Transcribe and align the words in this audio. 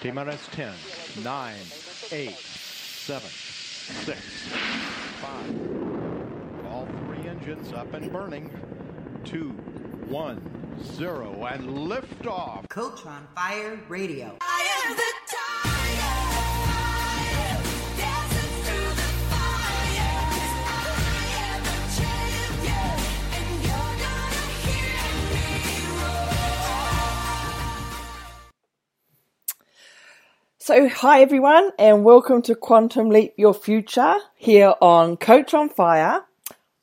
T 0.00 0.10
minus 0.10 0.46
10, 0.52 0.74
9, 1.24 1.54
8, 2.12 2.30
7, 2.36 3.28
6, 3.30 4.20
5. 5.20 6.66
All 6.70 6.86
three 7.06 7.26
engines 7.28 7.72
up 7.72 7.92
and 7.94 8.12
burning. 8.12 8.50
2, 9.24 9.48
1, 9.48 10.82
0, 10.96 11.46
and 11.46 11.68
liftoff. 11.68 12.68
Coach 12.68 13.06
on 13.06 13.26
Fire 13.34 13.80
Radio. 13.88 14.36
So, 30.66 30.88
hi 30.88 31.22
everyone, 31.22 31.70
and 31.78 32.02
welcome 32.02 32.42
to 32.42 32.56
Quantum 32.56 33.08
Leap 33.08 33.34
Your 33.36 33.54
Future 33.54 34.16
here 34.34 34.74
on 34.80 35.16
Coach 35.16 35.54
on 35.54 35.68
Fire, 35.68 36.24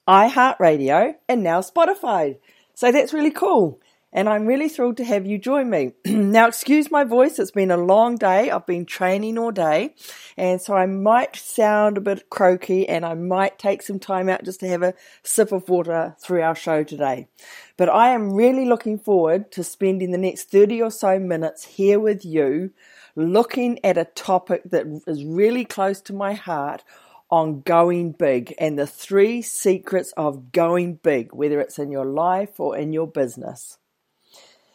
iHeartRadio, 0.07 1.15
and 1.27 1.43
now 1.43 1.59
Spotify. 1.59 2.37
So, 2.73 2.93
that's 2.93 3.11
really 3.11 3.29
cool, 3.29 3.81
and 4.13 4.29
I'm 4.29 4.45
really 4.45 4.69
thrilled 4.69 4.95
to 4.97 5.03
have 5.03 5.25
you 5.25 5.37
join 5.37 5.69
me. 5.69 5.91
now, 6.05 6.47
excuse 6.47 6.91
my 6.91 7.03
voice, 7.03 7.39
it's 7.39 7.51
been 7.51 7.71
a 7.71 7.75
long 7.75 8.15
day. 8.15 8.49
I've 8.49 8.65
been 8.65 8.85
training 8.85 9.37
all 9.37 9.51
day, 9.51 9.95
and 10.37 10.61
so 10.61 10.75
I 10.75 10.85
might 10.85 11.35
sound 11.35 11.97
a 11.97 12.01
bit 12.01 12.29
croaky, 12.29 12.87
and 12.87 13.05
I 13.05 13.15
might 13.15 13.59
take 13.59 13.81
some 13.81 13.99
time 13.99 14.29
out 14.29 14.45
just 14.45 14.61
to 14.61 14.67
have 14.69 14.81
a 14.81 14.93
sip 15.23 15.51
of 15.51 15.67
water 15.67 16.15
through 16.21 16.41
our 16.41 16.55
show 16.55 16.85
today. 16.85 17.27
But 17.75 17.89
I 17.89 18.11
am 18.11 18.31
really 18.31 18.63
looking 18.63 18.97
forward 18.97 19.51
to 19.51 19.61
spending 19.61 20.11
the 20.11 20.17
next 20.17 20.49
30 20.49 20.81
or 20.81 20.89
so 20.89 21.19
minutes 21.19 21.65
here 21.65 21.99
with 21.99 22.23
you 22.23 22.71
looking 23.15 23.83
at 23.83 23.97
a 23.97 24.05
topic 24.05 24.63
that 24.65 24.85
is 25.07 25.23
really 25.23 25.65
close 25.65 26.01
to 26.01 26.13
my 26.13 26.33
heart 26.33 26.83
on 27.29 27.61
going 27.61 28.11
big 28.11 28.53
and 28.59 28.77
the 28.77 28.87
three 28.87 29.41
secrets 29.41 30.13
of 30.15 30.51
going 30.51 30.95
big, 30.95 31.33
whether 31.33 31.59
it's 31.59 31.79
in 31.79 31.91
your 31.91 32.05
life 32.05 32.59
or 32.59 32.77
in 32.77 32.93
your 32.93 33.07
business. 33.07 33.77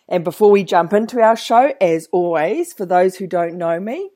And 0.09 0.25
before 0.25 0.51
we 0.51 0.65
jump 0.65 0.93
into 0.93 1.21
our 1.21 1.37
show, 1.37 1.73
as 1.81 2.09
always, 2.11 2.73
for 2.73 2.87
those 2.87 3.17
who 3.17 3.27
don't 3.27 3.59
know 3.59 3.79
me, 3.79 4.11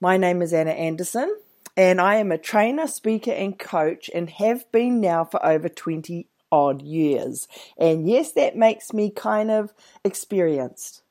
my 0.00 0.16
name 0.16 0.42
is 0.42 0.52
Anna 0.52 0.72
Anderson 0.72 1.34
and 1.76 2.00
I 2.00 2.16
am 2.16 2.32
a 2.32 2.38
trainer, 2.38 2.86
speaker, 2.86 3.32
and 3.32 3.58
coach 3.58 4.10
and 4.14 4.30
have 4.30 4.70
been 4.72 5.00
now 5.00 5.24
for 5.24 5.44
over 5.44 5.68
20 5.68 6.26
odd 6.50 6.82
years. 6.82 7.46
And 7.76 8.08
yes, 8.08 8.32
that 8.32 8.56
makes 8.56 8.92
me 8.92 9.10
kind 9.10 9.50
of 9.50 9.74
experienced. 10.04 11.02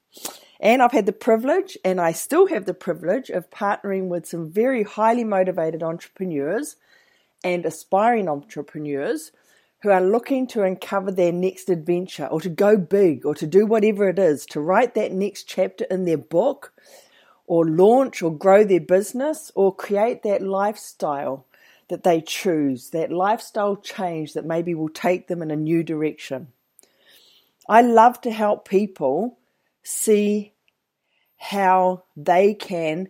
And 0.59 0.81
I've 0.81 0.92
had 0.92 1.06
the 1.06 1.14
privilege, 1.14 1.78
and 1.84 2.00
I 2.00 2.11
still 2.11 2.48
have 2.48 2.66
the 2.66 2.73
privilege, 2.73 3.30
of 3.30 3.50
partnering 3.50 4.08
with 4.08 4.25
some 4.25 4.50
very 4.50 4.84
highly 4.84 5.23
motivated 5.23 5.84
entrepreneurs 5.84 6.78
and 7.44 7.66
aspiring 7.66 8.30
entrepreneurs 8.30 9.31
who 9.81 9.89
are 9.89 10.02
looking 10.02 10.47
to 10.47 10.64
uncover 10.64 11.12
their 11.12 11.31
next 11.31 11.70
adventure 11.70 12.25
or 12.28 12.42
to 12.42 12.50
go 12.50 12.78
big 12.78 13.25
or 13.25 13.36
to 13.36 13.45
do 13.45 13.66
whatever 13.66 14.09
it 14.09 14.17
is, 14.17 14.45
to 14.47 14.59
write 14.59 14.95
that 14.95 15.12
next 15.12 15.44
chapter 15.44 15.84
in 15.86 16.06
their 16.06 16.17
book 16.17 16.73
or 17.45 17.67
launch 17.67 18.23
or 18.23 18.36
grow 18.36 18.64
their 18.64 18.80
business 18.80 19.52
or 19.53 19.75
create 19.75 20.23
that 20.23 20.42
lifestyle 20.42 21.45
that 21.90 22.03
they 22.03 22.19
choose, 22.19 22.90
that 22.90 23.12
lifestyle 23.12 23.75
change 23.75 24.34
that 24.34 24.45
maybe 24.45 24.73
will 24.73 24.90
take 24.90 25.28
them 25.28 25.42
in 25.44 25.52
a 25.52 25.56
new 25.56 25.84
direction. 25.84 26.47
I 27.69 27.81
love 27.81 28.22
to 28.22 28.31
help 28.31 28.67
people 28.67 29.38
see 29.86 30.53
how 31.38 32.03
they 32.17 32.53
can, 32.53 33.08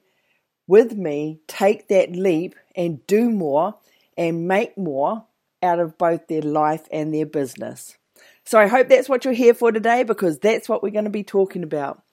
with 0.67 0.93
me, 0.93 1.39
take 1.47 1.87
that 1.87 2.11
leap 2.11 2.55
and 2.75 3.05
do 3.07 3.29
more 3.29 3.75
and 4.17 4.47
make 4.47 4.77
more 4.77 5.25
out 5.63 5.79
of 5.79 5.97
both 5.97 6.27
their 6.27 6.41
life 6.41 6.87
and 6.91 7.13
their 7.13 7.25
business. 7.25 7.97
So 8.43 8.59
I 8.59 8.67
hope 8.67 8.89
that's 8.89 9.09
what 9.09 9.25
you're 9.25 9.33
here 9.33 9.53
for 9.53 9.71
today 9.71 10.03
because 10.03 10.37
that's 10.37 10.69
what 10.69 10.83
we're 10.83 10.91
going 10.91 11.05
to 11.05 11.09
be 11.09 11.23
talking 11.23 11.63
about. 11.63 12.03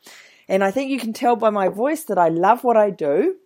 And 0.49 0.65
I 0.65 0.71
think 0.71 0.91
you 0.91 0.99
can 0.99 1.13
tell 1.13 1.37
by 1.37 1.51
my 1.51 1.69
voice 1.69 2.05
that 2.05 2.19
I 2.19 2.29
love 2.29 2.65
what 2.65 2.77
I 2.77 2.91
do. 2.91 3.37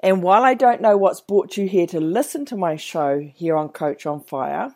And 0.00 0.22
while 0.22 0.42
I 0.42 0.54
don't 0.54 0.80
know 0.80 0.96
what's 0.96 1.20
brought 1.20 1.56
you 1.56 1.68
here 1.68 1.86
to 1.88 2.00
listen 2.00 2.44
to 2.46 2.56
my 2.56 2.76
show 2.76 3.18
here 3.18 3.56
on 3.56 3.68
Coach 3.68 4.06
on 4.06 4.20
Fire, 4.22 4.74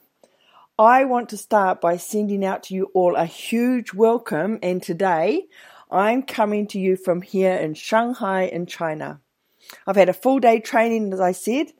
I 0.79 1.05
want 1.05 1.29
to 1.31 1.37
start 1.37 1.81
by 1.81 1.97
sending 1.97 2.45
out 2.45 2.65
to 2.65 2.75
you 2.75 2.91
all 2.95 3.15
a 3.15 3.27
huge 3.27 3.93
welcome. 3.93 4.59
And 4.63 4.83
today 4.83 5.49
I'm 5.91 6.23
coming 6.23 6.67
to 6.69 6.79
you 6.79 6.97
from 6.97 7.23
here 7.23 7.55
in 7.55 7.75
Shanghai 7.75 8.43
in 8.43 8.67
China. 8.67 9.21
I've 9.87 9.97
had 9.97 10.09
a 10.09 10.15
full 10.15 10.39
day 10.39 10.61
training, 10.61 11.13
as 11.13 11.21
I 11.21 11.33
said, 11.33 11.73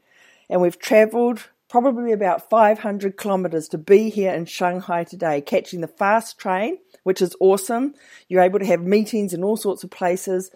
and 0.49 0.61
we've 0.61 0.79
traveled 0.79 1.49
probably 1.69 2.11
about 2.11 2.51
500 2.51 3.17
kilometers 3.17 3.69
to 3.69 3.79
be 3.79 4.11
here 4.11 4.33
in 4.33 4.45
Shanghai 4.45 5.05
today, 5.05 5.41
catching 5.41 5.81
the 5.81 5.87
fast 5.87 6.39
train, 6.39 6.79
which 7.05 7.23
is 7.23 7.37
awesome. 7.39 7.95
You're 8.29 8.43
able 8.43 8.59
to 8.59 8.67
have 8.67 8.83
meetings 8.83 9.33
in 9.33 9.45
all 9.45 9.57
sorts 9.57 9.85
of 9.85 9.91
places 9.91 10.51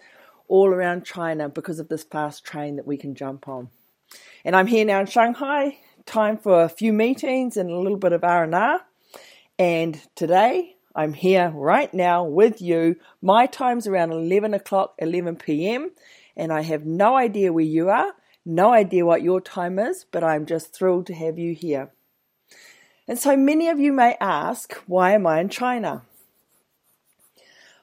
all 0.49 0.67
around 0.67 1.05
China 1.05 1.47
because 1.47 1.79
of 1.79 1.87
this 1.87 2.03
fast 2.03 2.43
train 2.43 2.75
that 2.75 2.85
we 2.85 2.97
can 2.97 3.15
jump 3.15 3.47
on. 3.47 3.69
And 4.43 4.55
I'm 4.55 4.67
here 4.67 4.85
now 4.85 4.99
in 4.99 5.05
Shanghai, 5.05 5.77
time 6.05 6.37
for 6.37 6.63
a 6.63 6.69
few 6.69 6.91
meetings 6.91 7.55
and 7.55 7.71
a 7.71 7.79
little 7.79 7.97
bit 7.97 8.11
of 8.11 8.23
R&R. 8.23 8.81
And 9.57 9.99
today 10.15 10.74
I'm 10.95 11.13
here 11.13 11.51
right 11.53 11.93
now 11.93 12.23
with 12.23 12.61
you. 12.61 12.95
My 13.21 13.47
time's 13.47 13.85
around 13.85 14.13
11 14.13 14.53
o'clock, 14.53 14.95
11 14.99 15.35
p.m., 15.35 15.91
and 16.37 16.53
I 16.53 16.61
have 16.61 16.85
no 16.85 17.17
idea 17.17 17.51
where 17.51 17.65
you 17.65 17.89
are, 17.89 18.13
no 18.45 18.71
idea 18.71 19.05
what 19.05 19.21
your 19.21 19.41
time 19.41 19.77
is, 19.77 20.05
but 20.09 20.23
I'm 20.23 20.45
just 20.45 20.73
thrilled 20.73 21.07
to 21.07 21.13
have 21.13 21.37
you 21.37 21.53
here. 21.53 21.91
And 23.07 23.19
so 23.19 23.35
many 23.35 23.67
of 23.67 23.79
you 23.79 23.91
may 23.91 24.15
ask, 24.21 24.73
why 24.87 25.11
am 25.11 25.27
I 25.27 25.41
in 25.41 25.49
China? 25.49 26.03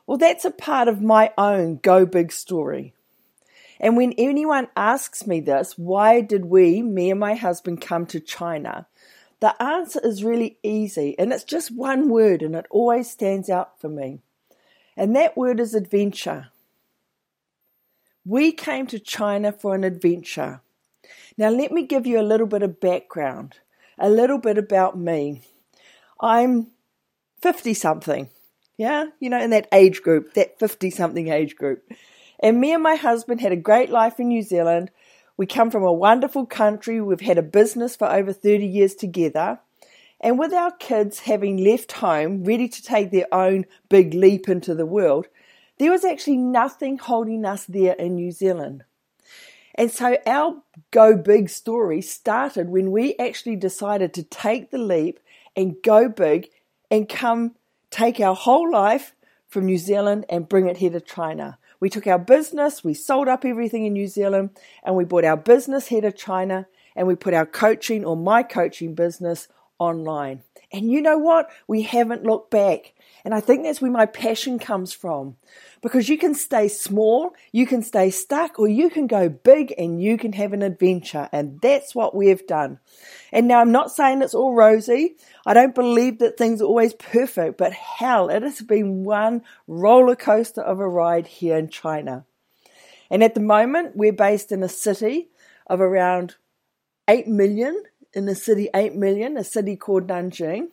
Well, 0.06 0.18
that's 0.18 0.44
a 0.44 0.50
part 0.50 0.88
of 0.88 1.02
my 1.02 1.32
own 1.36 1.80
go 1.82 2.06
big 2.06 2.32
story. 2.32 2.94
And 3.78 3.96
when 3.96 4.12
anyone 4.12 4.68
asks 4.76 5.26
me 5.26 5.40
this, 5.40 5.76
why 5.76 6.20
did 6.20 6.46
we, 6.46 6.82
me 6.82 7.10
and 7.10 7.20
my 7.20 7.34
husband, 7.34 7.80
come 7.80 8.06
to 8.06 8.20
China? 8.20 8.86
The 9.42 9.60
answer 9.60 9.98
is 10.04 10.22
really 10.22 10.58
easy, 10.62 11.18
and 11.18 11.32
it's 11.32 11.42
just 11.42 11.72
one 11.72 12.08
word, 12.08 12.42
and 12.42 12.54
it 12.54 12.64
always 12.70 13.10
stands 13.10 13.50
out 13.50 13.80
for 13.80 13.88
me. 13.88 14.20
And 14.96 15.16
that 15.16 15.36
word 15.36 15.58
is 15.58 15.74
adventure. 15.74 16.50
We 18.24 18.52
came 18.52 18.86
to 18.86 19.00
China 19.00 19.50
for 19.50 19.74
an 19.74 19.82
adventure. 19.82 20.60
Now, 21.36 21.48
let 21.48 21.72
me 21.72 21.82
give 21.82 22.06
you 22.06 22.20
a 22.20 22.22
little 22.22 22.46
bit 22.46 22.62
of 22.62 22.78
background, 22.78 23.56
a 23.98 24.08
little 24.08 24.38
bit 24.38 24.58
about 24.58 24.96
me. 24.96 25.42
I'm 26.20 26.68
50 27.40 27.74
something, 27.74 28.30
yeah, 28.76 29.06
you 29.18 29.28
know, 29.28 29.42
in 29.42 29.50
that 29.50 29.66
age 29.72 30.02
group, 30.02 30.34
that 30.34 30.60
50 30.60 30.90
something 30.90 31.26
age 31.26 31.56
group. 31.56 31.82
And 32.38 32.60
me 32.60 32.72
and 32.72 32.82
my 32.84 32.94
husband 32.94 33.40
had 33.40 33.50
a 33.50 33.56
great 33.56 33.90
life 33.90 34.20
in 34.20 34.28
New 34.28 34.42
Zealand. 34.42 34.92
We 35.42 35.46
come 35.46 35.72
from 35.72 35.82
a 35.82 35.92
wonderful 35.92 36.46
country. 36.46 37.00
We've 37.00 37.20
had 37.20 37.36
a 37.36 37.42
business 37.42 37.96
for 37.96 38.08
over 38.08 38.32
30 38.32 38.64
years 38.64 38.94
together. 38.94 39.58
And 40.20 40.38
with 40.38 40.52
our 40.52 40.70
kids 40.70 41.18
having 41.18 41.56
left 41.56 41.90
home, 41.90 42.44
ready 42.44 42.68
to 42.68 42.80
take 42.80 43.10
their 43.10 43.26
own 43.34 43.66
big 43.88 44.14
leap 44.14 44.48
into 44.48 44.72
the 44.72 44.86
world, 44.86 45.26
there 45.80 45.90
was 45.90 46.04
actually 46.04 46.36
nothing 46.36 46.96
holding 46.96 47.44
us 47.44 47.64
there 47.64 47.94
in 47.94 48.14
New 48.14 48.30
Zealand. 48.30 48.84
And 49.74 49.90
so 49.90 50.16
our 50.28 50.62
go 50.92 51.16
big 51.16 51.48
story 51.48 52.02
started 52.02 52.68
when 52.68 52.92
we 52.92 53.16
actually 53.16 53.56
decided 53.56 54.14
to 54.14 54.22
take 54.22 54.70
the 54.70 54.78
leap 54.78 55.18
and 55.56 55.74
go 55.82 56.08
big 56.08 56.50
and 56.88 57.08
come 57.08 57.56
take 57.90 58.20
our 58.20 58.36
whole 58.36 58.70
life 58.70 59.16
from 59.48 59.66
New 59.66 59.78
Zealand 59.78 60.24
and 60.28 60.48
bring 60.48 60.68
it 60.68 60.76
here 60.76 60.90
to 60.90 61.00
China. 61.00 61.58
We 61.82 61.90
took 61.90 62.06
our 62.06 62.16
business, 62.20 62.84
we 62.84 62.94
sold 62.94 63.26
up 63.26 63.44
everything 63.44 63.86
in 63.86 63.92
New 63.92 64.06
Zealand, 64.06 64.50
and 64.84 64.94
we 64.94 65.04
bought 65.04 65.24
our 65.24 65.36
business 65.36 65.88
here 65.88 66.00
to 66.02 66.12
China, 66.12 66.68
and 66.94 67.08
we 67.08 67.16
put 67.16 67.34
our 67.34 67.44
coaching 67.44 68.04
or 68.04 68.16
my 68.16 68.44
coaching 68.44 68.94
business 68.94 69.48
online. 69.80 70.44
And 70.72 70.92
you 70.92 71.02
know 71.02 71.18
what? 71.18 71.50
We 71.66 71.82
haven't 71.82 72.22
looked 72.22 72.52
back. 72.52 72.91
And 73.24 73.34
I 73.34 73.40
think 73.40 73.62
that's 73.62 73.80
where 73.80 73.90
my 73.90 74.06
passion 74.06 74.58
comes 74.58 74.92
from. 74.92 75.36
Because 75.80 76.08
you 76.08 76.18
can 76.18 76.34
stay 76.34 76.68
small, 76.68 77.34
you 77.50 77.66
can 77.66 77.82
stay 77.82 78.10
stuck, 78.10 78.58
or 78.58 78.68
you 78.68 78.90
can 78.90 79.06
go 79.06 79.28
big 79.28 79.74
and 79.76 80.02
you 80.02 80.16
can 80.16 80.32
have 80.32 80.52
an 80.52 80.62
adventure. 80.62 81.28
And 81.32 81.60
that's 81.60 81.94
what 81.94 82.14
we've 82.14 82.46
done. 82.46 82.78
And 83.32 83.48
now 83.48 83.60
I'm 83.60 83.72
not 83.72 83.90
saying 83.90 84.22
it's 84.22 84.34
all 84.34 84.54
rosy. 84.54 85.16
I 85.46 85.54
don't 85.54 85.74
believe 85.74 86.18
that 86.18 86.36
things 86.36 86.60
are 86.60 86.66
always 86.66 86.94
perfect, 86.94 87.58
but 87.58 87.72
hell, 87.72 88.28
it 88.28 88.42
has 88.42 88.60
been 88.60 89.04
one 89.04 89.42
roller 89.66 90.16
coaster 90.16 90.60
of 90.60 90.80
a 90.80 90.88
ride 90.88 91.26
here 91.26 91.56
in 91.56 91.68
China. 91.68 92.24
And 93.10 93.22
at 93.22 93.34
the 93.34 93.40
moment, 93.40 93.96
we're 93.96 94.12
based 94.12 94.52
in 94.52 94.62
a 94.62 94.68
city 94.68 95.28
of 95.66 95.80
around 95.80 96.36
8 97.08 97.26
million, 97.28 97.82
in 98.14 98.26
the 98.26 98.34
city 98.34 98.68
8 98.74 98.94
million, 98.94 99.36
a 99.36 99.44
city 99.44 99.76
called 99.76 100.06
Nanjing. 100.06 100.68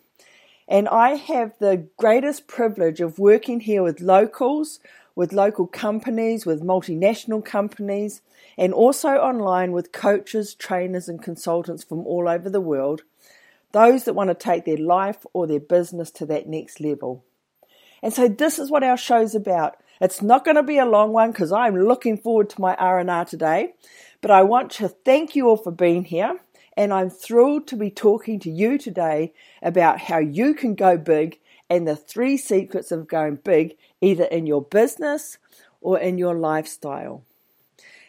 And 0.70 0.88
I 0.88 1.16
have 1.16 1.58
the 1.58 1.88
greatest 1.98 2.48
privilege 2.48 3.02
of 3.02 3.18
working 3.18 3.62
here 3.62 3.82
with 3.82 4.02
locals, 4.02 4.80
with 5.16 5.34
local 5.34 5.66
companies, 5.66 6.46
with 6.46 6.62
multinational 6.62 7.44
companies, 7.44 8.22
and 8.56 8.72
also 8.72 9.10
online 9.10 9.72
with 9.72 9.92
coaches, 9.92 10.54
trainers, 10.54 11.10
and 11.10 11.24
consultants 11.24 11.84
from 11.84 12.06
all 12.06 12.30
over 12.30 12.52
the 12.52 12.62
world. 12.62 13.02
Those 13.72 14.04
that 14.04 14.14
want 14.14 14.30
to 14.30 14.36
take 14.36 14.66
their 14.66 14.78
life 14.78 15.26
or 15.34 15.48
their 15.48 15.60
business 15.60 16.12
to 16.12 16.26
that 16.28 16.48
next 16.48 16.80
level. 16.80 17.26
And 18.04 18.14
so 18.14 18.28
this 18.28 18.60
is 18.60 18.70
what 18.70 18.84
our 18.84 18.96
show's 18.96 19.34
about. 19.34 19.76
It's 20.00 20.22
not 20.22 20.46
going 20.46 20.56
to 20.56 20.64
be 20.64 20.78
a 20.78 20.86
long 20.86 21.12
one 21.14 21.32
because 21.32 21.52
I'm 21.52 21.76
looking 21.78 22.18
forward 22.18 22.50
to 22.52 22.62
my 22.62 22.76
R&R 22.76 23.26
today, 23.26 23.74
but 24.22 24.30
I 24.30 24.44
want 24.44 24.72
to 24.74 24.88
thank 24.88 25.36
you 25.36 25.50
all 25.50 25.58
for 25.58 25.72
being 25.72 26.06
here. 26.06 26.40
And 26.78 26.94
I'm 26.94 27.10
thrilled 27.10 27.68
to 27.68 27.76
be 27.76 27.92
talking 27.92 28.40
to 28.40 28.50
you 28.50 28.78
today 28.78 29.34
about 29.62 30.00
how 30.00 30.20
you 30.20 30.54
can 30.54 30.76
go 30.76 30.98
big 30.98 31.40
and 31.70 31.88
the 31.88 31.96
three 31.96 32.38
secrets 32.38 32.92
of 32.92 33.08
going 33.08 33.36
big, 33.38 33.76
either 34.02 34.26
in 34.26 34.48
your 34.48 34.62
business 34.62 35.38
or 35.82 36.00
in 36.00 36.18
your 36.18 36.36
lifestyle. 36.36 37.24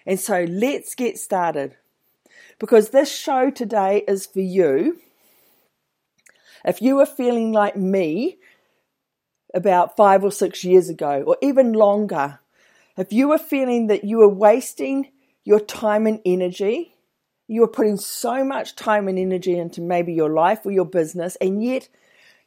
And 0.07 0.19
so 0.19 0.45
let's 0.45 0.95
get 0.95 1.19
started 1.19 1.77
because 2.59 2.91
this 2.91 3.15
show 3.15 3.51
today 3.51 4.05
is 4.07 4.27
for 4.27 4.41
you. 4.41 5.01
If 6.65 6.83
you 6.83 6.99
are 7.01 7.07
feeling 7.07 7.53
like 7.53 7.77
me 7.77 8.39
about 9.55 9.97
five 9.97 10.23
or 10.23 10.31
six 10.31 10.63
years 10.63 10.89
ago, 10.89 11.25
or 11.27 11.37
even 11.43 11.73
longer, 11.73 12.41
if 12.97 13.13
you 13.13 13.29
were 13.29 13.39
feeling 13.39 13.87
that 13.89 14.05
you 14.05 14.19
were 14.19 14.29
wasting 14.29 15.11
your 15.45 15.61
time 15.61 16.07
and 16.07 16.21
energy, 16.25 16.95
you 17.51 17.63
were 17.63 17.69
putting 17.69 17.97
so 17.97 18.45
much 18.45 18.77
time 18.77 19.09
and 19.09 19.19
energy 19.19 19.59
into 19.59 19.81
maybe 19.81 20.13
your 20.13 20.31
life 20.31 20.65
or 20.65 20.71
your 20.71 20.85
business, 20.85 21.37
and 21.41 21.65
yet 21.65 21.89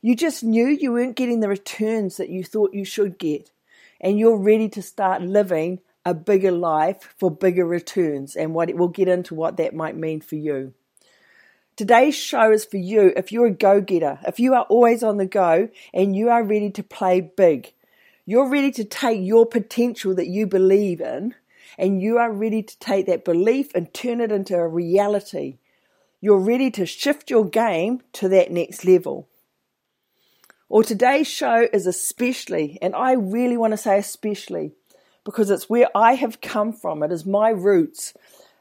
you 0.01 0.15
just 0.15 0.45
knew 0.45 0.65
you 0.65 0.93
weren't 0.93 1.17
getting 1.17 1.41
the 1.41 1.49
returns 1.49 2.15
that 2.15 2.29
you 2.29 2.41
thought 2.41 2.73
you 2.73 2.85
should 2.85 3.17
get. 3.17 3.51
And 3.99 4.17
you're 4.17 4.37
ready 4.37 4.69
to 4.69 4.81
start 4.81 5.21
living 5.21 5.81
a 6.05 6.13
bigger 6.13 6.53
life 6.53 7.13
for 7.17 7.29
bigger 7.29 7.65
returns. 7.65 8.37
And 8.37 8.53
what 8.53 8.73
we'll 8.73 8.87
get 8.87 9.09
into 9.09 9.35
what 9.35 9.57
that 9.57 9.75
might 9.75 9.97
mean 9.97 10.21
for 10.21 10.35
you. 10.35 10.73
Today's 11.75 12.15
show 12.15 12.53
is 12.53 12.63
for 12.63 12.77
you 12.77 13.11
if 13.17 13.29
you're 13.33 13.47
a 13.47 13.51
go 13.51 13.81
getter, 13.81 14.19
if 14.25 14.39
you 14.39 14.53
are 14.53 14.65
always 14.69 15.03
on 15.03 15.17
the 15.17 15.25
go 15.25 15.67
and 15.93 16.15
you 16.15 16.29
are 16.29 16.45
ready 16.45 16.69
to 16.71 16.83
play 16.83 17.19
big. 17.19 17.73
You're 18.25 18.49
ready 18.49 18.71
to 18.71 18.85
take 18.85 19.19
your 19.21 19.45
potential 19.45 20.15
that 20.15 20.27
you 20.27 20.47
believe 20.47 21.01
in 21.01 21.35
and 21.77 22.01
you 22.01 22.17
are 22.17 22.31
ready 22.31 22.63
to 22.63 22.79
take 22.79 23.05
that 23.07 23.25
belief 23.25 23.73
and 23.73 23.93
turn 23.93 24.21
it 24.21 24.31
into 24.31 24.55
a 24.55 24.67
reality. 24.67 25.57
You're 26.21 26.39
ready 26.39 26.71
to 26.71 26.85
shift 26.85 27.29
your 27.29 27.45
game 27.45 28.01
to 28.13 28.29
that 28.29 28.51
next 28.51 28.85
level. 28.85 29.27
Or 30.69 30.83
today's 30.83 31.27
show 31.27 31.67
is 31.71 31.85
especially, 31.85 32.79
and 32.81 32.95
I 32.95 33.11
really 33.13 33.57
want 33.57 33.71
to 33.71 33.77
say 33.77 33.99
especially, 33.99 34.71
because 35.23 35.49
it's 35.49 35.69
where 35.69 35.87
I 35.95 36.13
have 36.13 36.41
come 36.41 36.73
from. 36.73 37.03
It 37.03 37.11
is 37.11 37.25
my 37.25 37.49
roots. 37.49 38.13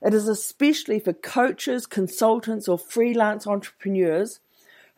It 0.03 0.13
is 0.13 0.29
especially 0.29 0.99
for 0.99 1.13
coaches, 1.13 1.87
consultants, 1.87 2.69
or 2.69 2.79
freelance 2.79 3.47
entrepreneurs 3.47 4.41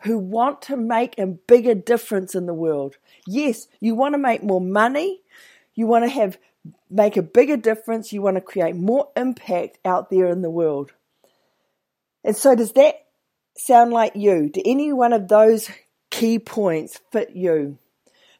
who 0.00 0.18
want 0.18 0.60
to 0.62 0.76
make 0.76 1.18
a 1.18 1.26
bigger 1.26 1.74
difference 1.74 2.34
in 2.34 2.46
the 2.46 2.54
world. 2.54 2.96
Yes, 3.26 3.68
you 3.80 3.94
want 3.94 4.14
to 4.14 4.18
make 4.18 4.42
more 4.42 4.60
money. 4.60 5.22
You 5.74 5.86
want 5.86 6.04
to 6.04 6.10
have 6.10 6.38
make 6.90 7.16
a 7.16 7.22
bigger 7.22 7.56
difference. 7.56 8.12
You 8.12 8.22
want 8.22 8.36
to 8.36 8.40
create 8.40 8.76
more 8.76 9.08
impact 9.16 9.78
out 9.84 10.10
there 10.10 10.28
in 10.28 10.42
the 10.42 10.50
world. 10.50 10.92
And 12.22 12.36
so 12.36 12.54
does 12.54 12.72
that 12.72 12.94
sound 13.56 13.92
like 13.92 14.16
you? 14.16 14.48
Do 14.48 14.62
any 14.64 14.92
one 14.92 15.12
of 15.12 15.28
those 15.28 15.70
key 16.10 16.38
points 16.38 17.00
fit 17.12 17.30
you? 17.34 17.78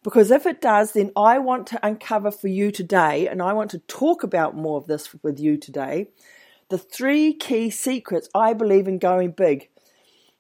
Because 0.03 0.31
if 0.31 0.45
it 0.45 0.61
does, 0.61 0.93
then 0.93 1.13
I 1.17 1.39
want 1.39 1.67
to 1.69 1.87
uncover 1.87 2.31
for 2.31 2.49
you 2.49 2.71
today, 2.71 3.27
and 3.27 3.41
I 3.41 3.55
want 3.55 3.71
to 3.71 3.79
talk 3.79 4.23
about 4.23 4.55
more 4.55 4.77
of 4.77 4.87
this 4.87 5.15
with 5.23 5.41
you 5.41 5.57
today, 5.57 6.09
the 6.69 6.77
three 6.77 7.33
key 7.33 7.71
secrets 7.71 8.29
I 8.35 8.53
believe 8.53 8.87
in 8.87 8.99
going 8.99 9.31
big. 9.31 9.71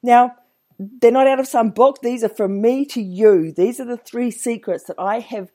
Now, 0.03 0.37
they're 0.79 1.11
not 1.11 1.27
out 1.27 1.41
of 1.41 1.47
some 1.47 1.71
book, 1.71 2.01
these 2.03 2.23
are 2.23 2.29
from 2.29 2.61
me 2.61 2.85
to 2.87 3.01
you. 3.01 3.53
These 3.53 3.81
are 3.81 3.87
the 3.87 3.97
three 3.97 4.31
secrets 4.31 4.85
that 4.85 4.99
I 4.99 5.21
have 5.21 5.51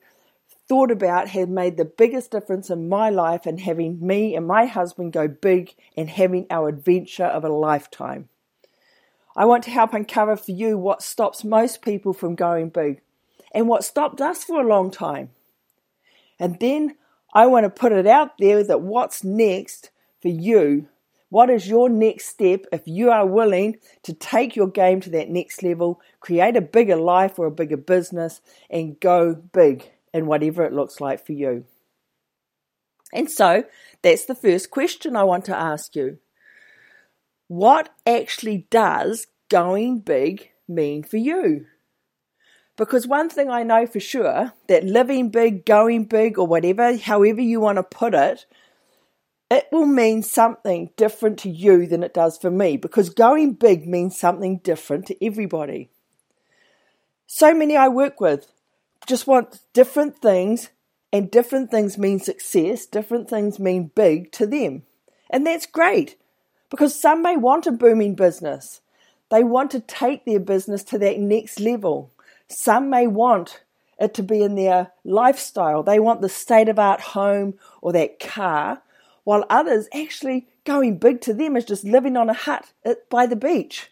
thought 0.70 0.92
about 0.92 1.30
have 1.30 1.48
made 1.48 1.76
the 1.76 1.84
biggest 1.84 2.30
difference 2.30 2.70
in 2.70 2.88
my 2.88 3.10
life 3.10 3.44
and 3.44 3.58
having 3.58 3.98
me 4.06 4.36
and 4.36 4.46
my 4.46 4.66
husband 4.66 5.12
go 5.12 5.26
big 5.26 5.74
and 5.96 6.08
having 6.08 6.46
our 6.48 6.68
adventure 6.68 7.24
of 7.24 7.42
a 7.42 7.48
lifetime. 7.48 8.28
I 9.34 9.46
want 9.46 9.64
to 9.64 9.72
help 9.72 9.94
uncover 9.94 10.36
for 10.36 10.52
you 10.52 10.78
what 10.78 11.02
stops 11.02 11.42
most 11.42 11.82
people 11.82 12.12
from 12.12 12.36
going 12.36 12.68
big 12.68 13.00
and 13.52 13.66
what 13.66 13.82
stopped 13.82 14.20
us 14.20 14.44
for 14.44 14.60
a 14.60 14.68
long 14.68 14.92
time. 14.92 15.30
And 16.38 16.60
then 16.60 16.94
I 17.34 17.48
want 17.48 17.64
to 17.64 17.70
put 17.70 17.90
it 17.90 18.06
out 18.06 18.38
there 18.38 18.62
that 18.62 18.80
what's 18.80 19.24
next 19.24 19.90
for 20.22 20.28
you? 20.28 20.86
What 21.30 21.50
is 21.50 21.66
your 21.66 21.88
next 21.88 22.26
step 22.26 22.66
if 22.70 22.82
you 22.86 23.10
are 23.10 23.26
willing 23.26 23.78
to 24.04 24.12
take 24.12 24.54
your 24.54 24.68
game 24.68 25.00
to 25.00 25.10
that 25.10 25.30
next 25.30 25.64
level, 25.64 26.00
create 26.20 26.56
a 26.56 26.60
bigger 26.60 26.94
life 26.94 27.40
or 27.40 27.46
a 27.46 27.50
bigger 27.50 27.76
business, 27.76 28.40
and 28.70 29.00
go 29.00 29.34
big 29.34 29.90
in 30.12 30.26
whatever 30.26 30.64
it 30.64 30.72
looks 30.72 31.00
like 31.00 31.24
for 31.24 31.32
you? 31.32 31.64
And 33.12 33.30
so 33.30 33.64
that's 34.02 34.24
the 34.24 34.34
first 34.34 34.70
question 34.70 35.16
I 35.16 35.24
want 35.24 35.44
to 35.46 35.56
ask 35.56 35.96
you. 35.96 36.18
What 37.48 37.88
actually 38.06 38.66
does 38.70 39.26
going 39.48 40.00
big 40.00 40.50
mean 40.68 41.02
for 41.02 41.16
you? 41.16 41.66
Because 42.76 43.06
one 43.06 43.28
thing 43.28 43.50
I 43.50 43.62
know 43.62 43.86
for 43.86 44.00
sure 44.00 44.52
that 44.68 44.84
living 44.84 45.30
big, 45.30 45.66
going 45.66 46.04
big, 46.04 46.38
or 46.38 46.46
whatever, 46.46 46.96
however 46.96 47.40
you 47.40 47.60
want 47.60 47.76
to 47.76 47.82
put 47.82 48.14
it, 48.14 48.46
it 49.50 49.66
will 49.72 49.86
mean 49.86 50.22
something 50.22 50.90
different 50.96 51.38
to 51.40 51.50
you 51.50 51.86
than 51.86 52.04
it 52.04 52.14
does 52.14 52.38
for 52.38 52.50
me 52.50 52.76
because 52.76 53.10
going 53.10 53.54
big 53.54 53.86
means 53.86 54.18
something 54.18 54.58
different 54.58 55.06
to 55.08 55.24
everybody. 55.24 55.90
So 57.26 57.52
many 57.52 57.76
I 57.76 57.88
work 57.88 58.20
with 58.20 58.50
just 59.10 59.26
want 59.26 59.60
different 59.74 60.22
things, 60.22 60.70
and 61.12 61.30
different 61.30 61.70
things 61.70 61.98
mean 61.98 62.20
success, 62.20 62.86
different 62.86 63.28
things 63.28 63.58
mean 63.58 63.90
big 63.94 64.30
to 64.32 64.46
them. 64.46 64.84
And 65.28 65.46
that's 65.46 65.66
great 65.66 66.16
because 66.70 66.98
some 66.98 67.20
may 67.20 67.36
want 67.36 67.66
a 67.66 67.72
booming 67.72 68.14
business. 68.14 68.80
They 69.28 69.44
want 69.44 69.70
to 69.72 69.80
take 69.80 70.24
their 70.24 70.40
business 70.40 70.84
to 70.84 70.98
that 70.98 71.18
next 71.18 71.60
level. 71.60 72.12
Some 72.48 72.90
may 72.90 73.06
want 73.06 73.62
it 73.98 74.14
to 74.14 74.22
be 74.22 74.42
in 74.42 74.54
their 74.54 74.92
lifestyle. 75.04 75.82
They 75.82 76.00
want 76.00 76.20
the 76.20 76.28
state 76.28 76.68
of 76.68 76.78
art 76.78 77.00
home 77.00 77.54
or 77.82 77.92
that 77.92 78.18
car, 78.20 78.82
while 79.24 79.44
others 79.50 79.88
actually 79.92 80.46
going 80.64 80.98
big 80.98 81.20
to 81.22 81.34
them 81.34 81.56
is 81.56 81.64
just 81.64 81.84
living 81.84 82.16
on 82.16 82.30
a 82.30 82.34
hut 82.34 82.72
by 83.10 83.26
the 83.26 83.36
beach. 83.36 83.90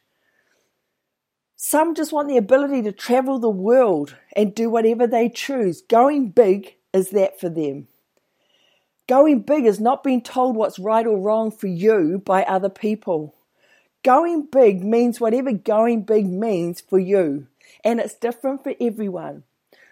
Some 1.60 1.96
just 1.96 2.12
want 2.12 2.28
the 2.28 2.36
ability 2.36 2.82
to 2.82 2.92
travel 2.92 3.40
the 3.40 3.50
world 3.50 4.14
and 4.36 4.54
do 4.54 4.70
whatever 4.70 5.08
they 5.08 5.28
choose. 5.28 5.82
Going 5.82 6.28
big 6.30 6.76
is 6.92 7.10
that 7.10 7.40
for 7.40 7.48
them. 7.48 7.88
Going 9.08 9.40
big 9.40 9.64
is 9.64 9.80
not 9.80 10.04
being 10.04 10.22
told 10.22 10.54
what's 10.54 10.78
right 10.78 11.04
or 11.04 11.18
wrong 11.18 11.50
for 11.50 11.66
you 11.66 12.22
by 12.24 12.44
other 12.44 12.68
people. 12.68 13.34
Going 14.04 14.46
big 14.46 14.84
means 14.84 15.20
whatever 15.20 15.50
going 15.50 16.02
big 16.02 16.28
means 16.28 16.80
for 16.80 17.00
you, 17.00 17.48
and 17.82 17.98
it's 17.98 18.14
different 18.14 18.62
for 18.62 18.74
everyone. 18.80 19.42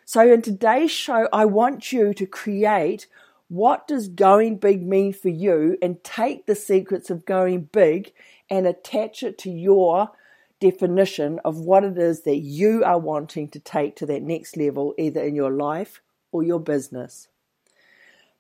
So 0.04 0.32
in 0.32 0.42
today's 0.42 0.92
show, 0.92 1.28
I 1.32 1.46
want 1.46 1.90
you 1.90 2.14
to 2.14 2.26
create 2.26 3.08
what 3.48 3.88
does 3.88 4.06
going 4.06 4.58
big 4.58 4.86
mean 4.86 5.12
for 5.12 5.30
you 5.30 5.76
and 5.82 6.04
take 6.04 6.46
the 6.46 6.54
secrets 6.54 7.10
of 7.10 7.26
going 7.26 7.62
big 7.72 8.12
and 8.48 8.68
attach 8.68 9.24
it 9.24 9.36
to 9.38 9.50
your 9.50 10.12
definition 10.60 11.38
of 11.44 11.58
what 11.58 11.84
it 11.84 11.98
is 11.98 12.22
that 12.22 12.38
you 12.38 12.82
are 12.84 12.98
wanting 12.98 13.48
to 13.48 13.60
take 13.60 13.96
to 13.96 14.06
that 14.06 14.22
next 14.22 14.56
level, 14.56 14.94
either 14.98 15.22
in 15.22 15.34
your 15.34 15.50
life 15.50 16.02
or 16.32 16.42
your 16.42 16.60
business. 16.60 17.28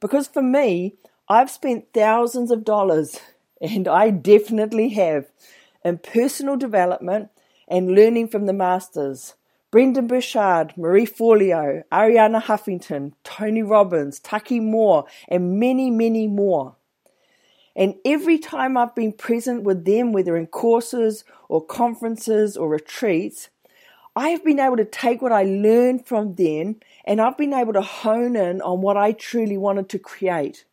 Because 0.00 0.28
for 0.28 0.42
me, 0.42 0.94
I've 1.28 1.50
spent 1.50 1.92
thousands 1.92 2.50
of 2.50 2.64
dollars, 2.64 3.20
and 3.60 3.88
I 3.88 4.10
definitely 4.10 4.90
have, 4.90 5.26
in 5.84 5.98
personal 5.98 6.56
development 6.56 7.30
and 7.68 7.94
learning 7.94 8.28
from 8.28 8.46
the 8.46 8.52
masters. 8.52 9.34
Brendon 9.70 10.06
Burchard, 10.06 10.72
Marie 10.76 11.06
Forleo, 11.06 11.82
Arianna 11.92 12.42
Huffington, 12.42 13.12
Tony 13.24 13.62
Robbins, 13.62 14.20
Taki 14.20 14.60
Moore, 14.60 15.04
and 15.28 15.58
many, 15.58 15.90
many 15.90 16.28
more. 16.28 16.76
And 17.76 17.96
every 18.06 18.38
time 18.38 18.76
I've 18.76 18.94
been 18.94 19.12
present 19.12 19.62
with 19.62 19.84
them, 19.84 20.12
whether 20.12 20.36
in 20.36 20.46
courses 20.46 21.24
or 21.48 21.64
conferences 21.64 22.56
or 22.56 22.70
retreats, 22.70 23.50
I 24.16 24.30
have 24.30 24.42
been 24.42 24.58
able 24.58 24.78
to 24.78 24.84
take 24.86 25.20
what 25.20 25.30
I 25.30 25.42
learned 25.42 26.06
from 26.06 26.36
them 26.36 26.76
and 27.04 27.20
I've 27.20 27.36
been 27.36 27.52
able 27.52 27.74
to 27.74 27.82
hone 27.82 28.34
in 28.34 28.62
on 28.62 28.80
what 28.80 28.96
I 28.96 29.12
truly 29.12 29.58
wanted 29.58 29.90
to 29.90 29.98
create. 29.98 30.64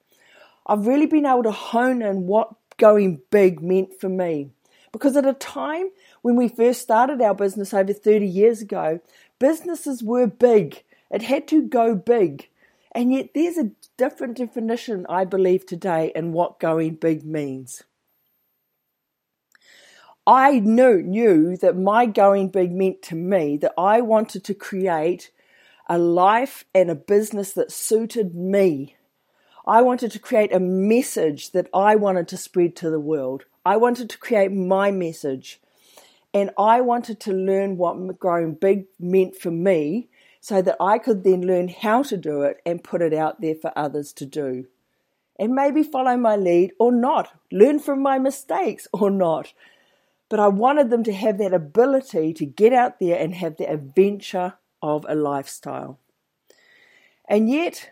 I've 0.65 0.87
really 0.87 1.07
been 1.07 1.25
able 1.25 1.43
to 1.43 1.51
hone 1.51 2.01
in 2.01 2.25
what 2.25 2.53
going 2.77 3.21
big 3.29 3.61
meant 3.61 3.99
for 3.99 4.07
me. 4.07 4.51
Because 4.93 5.17
at 5.17 5.25
a 5.25 5.33
time 5.33 5.89
when 6.21 6.37
we 6.37 6.47
first 6.47 6.81
started 6.81 7.21
our 7.21 7.35
business 7.35 7.73
over 7.73 7.91
30 7.91 8.25
years 8.25 8.61
ago, 8.61 9.01
businesses 9.39 10.01
were 10.01 10.27
big. 10.27 10.83
It 11.11 11.23
had 11.23 11.47
to 11.49 11.63
go 11.63 11.95
big. 11.95 12.47
And 12.95 13.11
yet, 13.11 13.29
there's 13.33 13.57
a 13.57 13.71
different 13.97 14.37
definition, 14.37 15.05
I 15.09 15.25
believe, 15.25 15.65
today 15.65 16.11
in 16.15 16.31
what 16.31 16.59
going 16.59 16.95
big 16.95 17.25
means. 17.25 17.83
I 20.25 20.59
knew, 20.59 21.01
knew 21.01 21.57
that 21.57 21.75
my 21.75 22.05
going 22.05 22.49
big 22.49 22.71
meant 22.71 23.01
to 23.03 23.15
me 23.15 23.57
that 23.57 23.73
I 23.77 24.01
wanted 24.01 24.43
to 24.45 24.53
create 24.53 25.31
a 25.89 25.97
life 25.97 26.63
and 26.73 26.89
a 26.89 26.95
business 26.95 27.51
that 27.53 27.71
suited 27.71 28.33
me. 28.33 28.95
I 29.65 29.81
wanted 29.81 30.11
to 30.11 30.19
create 30.19 30.53
a 30.53 30.59
message 30.59 31.51
that 31.51 31.67
I 31.73 31.95
wanted 31.95 32.27
to 32.29 32.37
spread 32.37 32.75
to 32.77 32.89
the 32.89 32.99
world. 32.99 33.45
I 33.65 33.77
wanted 33.77 34.09
to 34.11 34.17
create 34.17 34.51
my 34.51 34.91
message. 34.91 35.59
And 36.33 36.51
I 36.57 36.81
wanted 36.81 37.19
to 37.21 37.33
learn 37.33 37.77
what 37.77 38.19
growing 38.19 38.55
big 38.55 38.85
meant 38.99 39.35
for 39.35 39.51
me 39.51 40.09
so 40.43 40.61
that 40.61 40.75
I 40.77 40.97
could 40.97 41.23
then 41.23 41.47
learn 41.47 41.69
how 41.69 42.03
to 42.03 42.17
do 42.17 42.41
it 42.41 42.61
and 42.65 42.83
put 42.83 43.01
it 43.01 43.13
out 43.13 43.39
there 43.39 43.55
for 43.55 43.71
others 43.77 44.11
to 44.11 44.25
do. 44.25 44.65
And 45.39 45.55
maybe 45.55 45.83
follow 45.83 46.17
my 46.17 46.35
lead 46.35 46.73
or 46.77 46.91
not, 46.91 47.31
learn 47.49 47.79
from 47.79 48.01
my 48.01 48.19
mistakes 48.19 48.85
or 48.91 49.09
not. 49.09 49.53
But 50.27 50.41
I 50.41 50.49
wanted 50.49 50.89
them 50.89 51.01
to 51.05 51.13
have 51.13 51.37
that 51.37 51.53
ability 51.53 52.33
to 52.33 52.45
get 52.45 52.73
out 52.73 52.99
there 52.99 53.17
and 53.17 53.33
have 53.35 53.55
the 53.55 53.71
adventure 53.71 54.55
of 54.81 55.05
a 55.07 55.15
lifestyle. 55.15 55.97
And 57.29 57.49
yet, 57.49 57.91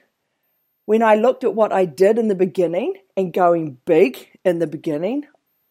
when 0.83 1.01
I 1.01 1.15
looked 1.15 1.45
at 1.45 1.55
what 1.55 1.71
I 1.71 1.85
did 1.85 2.17
in 2.17 2.27
the 2.27 2.35
beginning 2.35 2.95
and 3.15 3.31
going 3.31 3.77
big 3.85 4.37
in 4.43 4.59
the 4.59 4.67
beginning, 4.67 5.25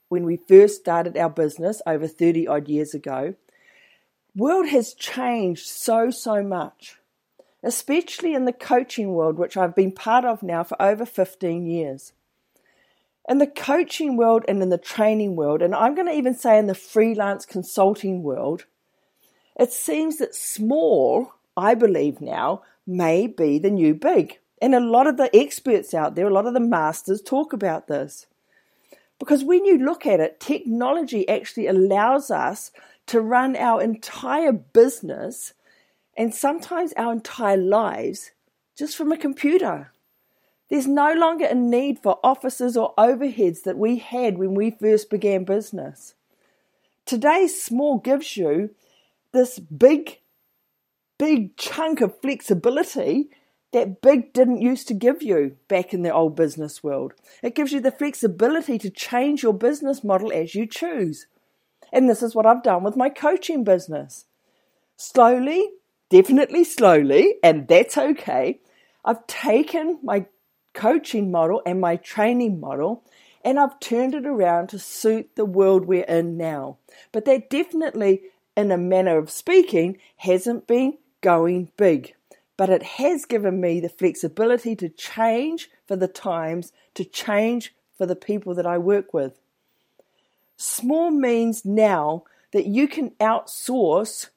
when 0.09 0.25
we 0.25 0.39
first 0.49 0.81
started 0.81 1.15
our 1.19 1.29
business 1.29 1.83
over 1.87 2.09
30 2.09 2.49
odd 2.49 2.69
years 2.69 2.95
ago, 2.95 3.35
world 4.35 4.69
has 4.69 4.95
changed 4.95 5.67
so 5.67 6.11
so 6.11 6.43
much 6.43 7.01
especially 7.63 8.35
in 8.35 8.45
the 8.45 8.53
coaching 8.53 9.13
world 9.13 9.39
which 9.39 9.57
I've 9.57 9.75
been 9.75 9.93
part 9.93 10.25
of 10.25 10.43
now 10.43 10.65
for 10.65 10.81
over 10.81 11.05
15 11.05 11.67
years. 11.67 12.13
In 13.29 13.39
the 13.39 13.47
coaching 13.47 14.17
world 14.17 14.45
and 14.49 14.63
in 14.63 14.71
the 14.71 14.79
training 14.79 15.37
world 15.37 15.63
and 15.63 15.75
I'm 15.75 15.95
going 15.95 16.09
to 16.09 16.15
even 16.15 16.35
say 16.35 16.59
in 16.59 16.67
the 16.67 16.75
freelance 16.75 17.45
consulting 17.45 18.23
world 18.23 18.65
it 19.59 19.73
seems 19.73 20.19
that 20.19 20.35
small 20.35 21.35
I 21.57 21.75
believe 21.75 22.21
now 22.21 22.63
may 22.87 23.27
be 23.27 23.59
the 23.59 23.71
new 23.71 23.95
big. 23.95 24.39
And 24.63 24.75
a 24.75 24.81
lot 24.81 25.07
of 25.07 25.17
the 25.17 25.35
experts 25.37 25.95
out 25.95 26.15
there 26.15 26.27
a 26.27 26.33
lot 26.33 26.47
of 26.47 26.55
the 26.55 26.61
masters 26.61 27.21
talk 27.21 27.53
about 27.53 27.89
this. 27.89 28.27
Because 29.19 29.45
when 29.45 29.67
you 29.67 29.77
look 29.77 30.07
at 30.07 30.19
it, 30.19 30.41
technology 30.41 31.29
actually 31.29 31.67
allows 31.67 32.31
us 32.31 32.71
to 33.11 33.21
run 33.21 33.57
our 33.57 33.83
entire 33.83 34.53
business 34.53 35.53
and 36.17 36.33
sometimes 36.33 36.93
our 36.97 37.13
entire 37.13 37.57
lives 37.57 38.31
just 38.79 38.97
from 38.97 39.11
a 39.11 39.19
computer. 39.19 39.91
There's 40.69 40.87
no 40.87 41.13
longer 41.15 41.47
a 41.47 41.55
need 41.57 41.99
for 41.99 42.21
offices 42.23 42.77
or 42.77 42.95
overheads 42.97 43.65
that 43.65 43.77
we 43.77 43.99
had 43.99 44.39
when 44.39 44.55
we 44.55 44.71
first 44.71 45.11
began 45.11 45.43
business. 45.43 46.15
Today's 47.05 47.61
small 47.61 47.99
gives 47.99 48.37
you 48.37 48.71
this 49.33 49.59
big, 49.59 50.21
big 51.19 51.57
chunk 51.57 52.01
of 52.01 52.21
flexibility 52.21 53.29
that 53.73 54.01
big 54.01 54.33
didn't 54.33 54.63
used 54.63 54.87
to 54.87 54.95
give 54.95 55.21
you 55.21 55.57
back 55.67 55.93
in 55.93 56.03
the 56.03 56.15
old 56.15 56.37
business 56.37 56.85
world. 56.85 57.15
It 57.43 57.57
gives 57.57 57.73
you 57.73 57.81
the 57.81 57.91
flexibility 57.91 58.79
to 58.79 58.89
change 58.89 59.43
your 59.43 59.55
business 59.55 60.05
model 60.05 60.33
as 60.33 60.55
you 60.55 60.65
choose. 60.65 61.27
And 61.93 62.09
this 62.09 62.23
is 62.23 62.35
what 62.35 62.47
I've 62.47 62.63
done 62.63 62.83
with 62.83 62.97
my 62.97 63.09
coaching 63.09 63.65
business. 63.65 64.27
Slowly, 64.97 65.71
definitely 66.09 66.65
slowly, 66.65 67.37
and 67.43 67.67
that's 67.69 67.97
okay. 67.97 68.61
I've 69.05 69.27
taken 69.27 69.99
my 70.03 70.27
coaching 70.73 71.31
model 71.31 71.63
and 71.67 71.81
my 71.81 71.97
training 71.97 72.61
model 72.61 73.05
and 73.43 73.59
I've 73.59 73.81
turned 73.81 74.15
it 74.15 74.27
around 74.27 74.69
to 74.69 74.79
suit 74.79 75.31
the 75.35 75.47
world 75.47 75.87
we're 75.87 76.05
in 76.05 76.37
now. 76.37 76.77
But 77.11 77.25
that 77.25 77.49
definitely, 77.49 78.21
in 78.57 78.71
a 78.71 78.77
manner 78.77 79.17
of 79.17 79.31
speaking, 79.31 79.97
hasn't 80.17 80.67
been 80.67 80.99
going 81.23 81.73
big 81.77 82.15
but 82.61 82.69
it 82.69 82.83
has 82.83 83.25
given 83.25 83.59
me 83.59 83.81
the 83.81 83.89
flexibility 83.89 84.77
to 84.77 84.91
change 84.91 85.71
for 85.89 85.97
the 85.97 86.07
times, 86.07 86.73
to 86.93 87.07
change 87.07 87.75
for 87.97 88.05
the 88.05 88.15
people 88.15 88.55
that 88.55 88.67
I 88.67 88.77
work 88.77 89.15
with. 89.15 89.40
Small 90.61 91.11
means 91.11 91.65
now 91.65 92.25
that 92.53 92.67
you 92.67 92.87
can 92.87 93.13
outsource 93.13 94.29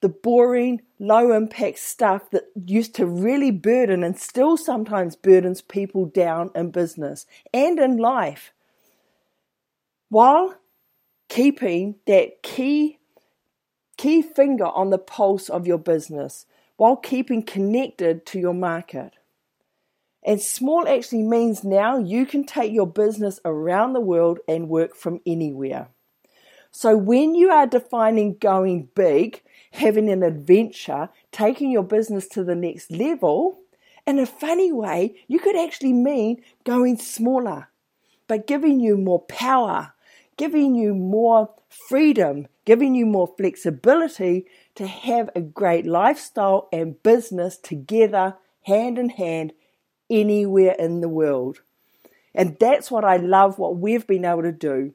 the 0.00 0.08
boring, 0.08 0.82
low 0.98 1.30
impact 1.30 1.78
stuff 1.78 2.28
that 2.32 2.50
used 2.66 2.96
to 2.96 3.06
really 3.06 3.52
burden 3.52 4.02
and 4.02 4.18
still 4.18 4.56
sometimes 4.56 5.14
burdens 5.14 5.60
people 5.60 6.06
down 6.06 6.50
in 6.56 6.72
business 6.72 7.26
and 7.54 7.78
in 7.78 7.96
life 7.96 8.52
while 10.08 10.56
keeping 11.28 11.94
that 12.08 12.42
key 12.42 12.98
key 13.96 14.20
finger 14.20 14.66
on 14.66 14.90
the 14.90 14.98
pulse 14.98 15.48
of 15.48 15.68
your 15.68 15.78
business 15.78 16.44
while 16.76 16.96
keeping 16.96 17.40
connected 17.40 18.26
to 18.26 18.40
your 18.40 18.54
market. 18.54 19.12
And 20.24 20.40
small 20.40 20.86
actually 20.88 21.22
means 21.22 21.64
now 21.64 21.98
you 21.98 22.26
can 22.26 22.44
take 22.44 22.72
your 22.72 22.86
business 22.86 23.40
around 23.44 23.92
the 23.92 24.00
world 24.00 24.40
and 24.48 24.68
work 24.68 24.94
from 24.94 25.20
anywhere. 25.24 25.88
So 26.70 26.96
when 26.96 27.34
you 27.34 27.50
are 27.50 27.66
defining 27.66 28.36
going 28.38 28.88
big, 28.94 29.42
having 29.72 30.10
an 30.10 30.22
adventure, 30.22 31.08
taking 31.32 31.70
your 31.70 31.82
business 31.82 32.28
to 32.28 32.44
the 32.44 32.54
next 32.54 32.90
level, 32.90 33.60
in 34.06 34.18
a 34.18 34.26
funny 34.26 34.72
way, 34.72 35.16
you 35.28 35.38
could 35.38 35.56
actually 35.56 35.92
mean 35.92 36.42
going 36.64 36.98
smaller, 36.98 37.68
but 38.26 38.46
giving 38.46 38.80
you 38.80 38.96
more 38.96 39.20
power, 39.22 39.92
giving 40.36 40.74
you 40.74 40.94
more 40.94 41.50
freedom, 41.88 42.46
giving 42.64 42.94
you 42.94 43.06
more 43.06 43.32
flexibility 43.36 44.46
to 44.74 44.86
have 44.86 45.30
a 45.34 45.40
great 45.40 45.84
lifestyle 45.84 46.68
and 46.72 47.02
business 47.02 47.58
together, 47.58 48.36
hand 48.62 48.98
in 48.98 49.10
hand, 49.10 49.52
anywhere 50.10 50.74
in 50.78 51.00
the 51.00 51.08
world. 51.08 51.60
And 52.34 52.56
that's 52.58 52.90
what 52.90 53.04
I 53.04 53.16
love 53.16 53.58
what 53.58 53.76
we've 53.76 54.06
been 54.06 54.24
able 54.24 54.42
to 54.42 54.52
do 54.52 54.94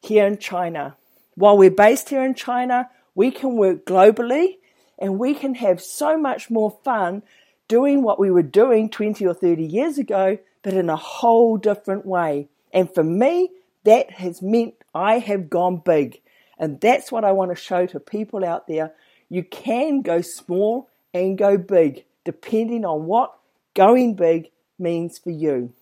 here 0.00 0.26
in 0.26 0.38
China. 0.38 0.96
While 1.34 1.58
we're 1.58 1.70
based 1.70 2.08
here 2.08 2.24
in 2.24 2.34
China, 2.34 2.88
we 3.14 3.30
can 3.30 3.56
work 3.56 3.84
globally 3.84 4.58
and 4.98 5.18
we 5.18 5.34
can 5.34 5.54
have 5.56 5.80
so 5.80 6.16
much 6.16 6.50
more 6.50 6.78
fun 6.84 7.22
doing 7.66 8.02
what 8.02 8.20
we 8.20 8.30
were 8.30 8.42
doing 8.42 8.90
20 8.90 9.26
or 9.26 9.34
30 9.34 9.64
years 9.64 9.98
ago, 9.98 10.38
but 10.62 10.74
in 10.74 10.88
a 10.88 10.96
whole 10.96 11.56
different 11.56 12.06
way. 12.06 12.48
And 12.72 12.92
for 12.92 13.02
me, 13.02 13.50
that 13.84 14.12
has 14.12 14.42
meant 14.42 14.74
I 14.94 15.18
have 15.18 15.50
gone 15.50 15.82
big. 15.84 16.20
And 16.58 16.80
that's 16.80 17.10
what 17.10 17.24
I 17.24 17.32
want 17.32 17.50
to 17.50 17.56
show 17.56 17.86
to 17.86 17.98
people 17.98 18.44
out 18.44 18.68
there 18.68 18.92
you 19.28 19.42
can 19.42 20.02
go 20.02 20.20
small 20.20 20.88
and 21.12 21.38
go 21.38 21.56
big, 21.56 22.04
depending 22.24 22.84
on 22.84 23.06
what 23.06 23.34
going 23.74 24.14
big 24.14 24.50
means 24.78 25.18
for 25.18 25.30
you. 25.30 25.72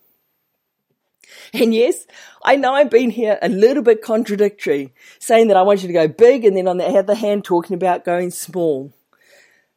And 1.53 1.73
yes, 1.73 2.05
I 2.43 2.57
know 2.57 2.73
I've 2.73 2.89
been 2.89 3.09
here 3.09 3.39
a 3.41 3.47
little 3.47 3.81
bit 3.81 4.01
contradictory, 4.01 4.93
saying 5.19 5.47
that 5.47 5.57
I 5.57 5.61
want 5.61 5.81
you 5.81 5.87
to 5.87 5.93
go 5.93 6.07
big 6.07 6.43
and 6.43 6.57
then 6.57 6.67
on 6.67 6.77
the 6.77 6.85
other 6.85 7.15
hand 7.15 7.45
talking 7.45 7.75
about 7.75 8.05
going 8.05 8.29
small. 8.29 8.93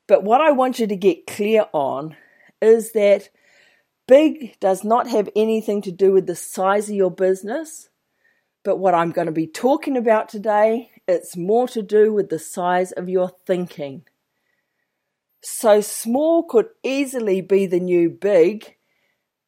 But 0.09 0.25
what 0.25 0.41
I 0.41 0.51
want 0.51 0.79
you 0.79 0.87
to 0.87 0.97
get 0.97 1.27
clear 1.27 1.67
on 1.73 2.17
is 2.61 2.93
that 2.93 3.29
big 4.09 4.59
does 4.61 4.83
not 4.83 5.09
have 5.09 5.29
anything 5.37 5.83
to 5.83 5.93
do 5.93 6.13
with 6.13 6.27
the 6.27 6.37
size 6.37 6.89
of 6.89 6.97
your 6.97 7.11
business. 7.11 7.89
But 8.65 8.79
what 8.79 8.95
I'm 8.95 9.13
going 9.13 9.27
to 9.27 9.33
be 9.33 9.47
talking 9.47 9.97
about 9.97 10.29
today 10.29 10.91
it's 11.09 11.37
more 11.37 11.69
to 11.69 11.83
do 11.83 12.13
with 12.13 12.31
the 12.31 12.39
size 12.39 12.93
of 12.93 13.09
your 13.09 13.31
thinking. 13.47 14.05
So 15.41 15.81
small 15.81 16.43
could 16.43 16.67
easily 16.83 17.41
be 17.41 17.67
the 17.67 17.79
new 17.79 18.11
big, 18.11 18.76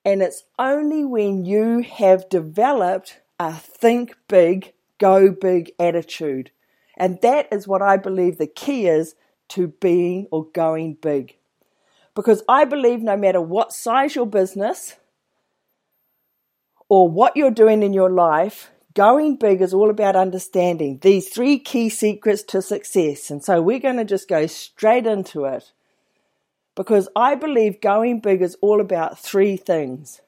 and 0.04 0.22
it's 0.22 0.44
only 0.58 1.04
when 1.04 1.44
you 1.44 1.82
have 1.82 2.28
developed 2.28 3.20
a 3.38 3.52
think 3.52 4.16
big, 4.28 4.72
go 4.98 5.30
big 5.30 5.72
attitude. 5.78 6.50
And 6.96 7.20
that 7.22 7.48
is 7.52 7.68
what 7.68 7.82
I 7.82 7.96
believe 7.96 8.38
the 8.38 8.46
key 8.46 8.86
is 8.86 9.14
to 9.50 9.68
being 9.68 10.26
or 10.30 10.46
going 10.46 10.94
big. 10.94 11.36
Because 12.14 12.42
I 12.48 12.64
believe 12.64 13.00
no 13.00 13.16
matter 13.16 13.40
what 13.40 13.72
size 13.72 14.14
your 14.16 14.26
business 14.26 14.96
or 16.88 17.08
what 17.08 17.36
you're 17.36 17.50
doing 17.50 17.82
in 17.82 17.92
your 17.92 18.10
life, 18.10 18.70
going 18.94 19.36
big 19.36 19.60
is 19.60 19.72
all 19.72 19.90
about 19.90 20.16
understanding 20.16 20.98
these 21.02 21.28
three 21.28 21.58
key 21.58 21.88
secrets 21.88 22.42
to 22.42 22.60
success. 22.60 23.30
And 23.30 23.44
so 23.44 23.62
we're 23.62 23.78
going 23.78 23.98
to 23.98 24.04
just 24.04 24.28
go 24.28 24.46
straight 24.46 25.06
into 25.06 25.44
it 25.44 25.72
because 26.78 27.08
I 27.16 27.34
believe 27.34 27.80
going 27.80 28.20
big 28.20 28.40
is 28.40 28.56
all 28.62 28.80
about 28.80 29.18
three 29.18 29.56
things. 29.56 30.20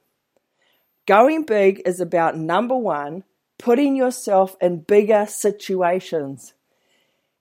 Going 1.07 1.45
big 1.45 1.81
is 1.87 2.01
about 2.01 2.37
number 2.37 2.77
one, 2.77 3.23
putting 3.57 3.95
yourself 3.95 4.57
in 4.61 4.81
bigger 4.81 5.27
situations 5.29 6.55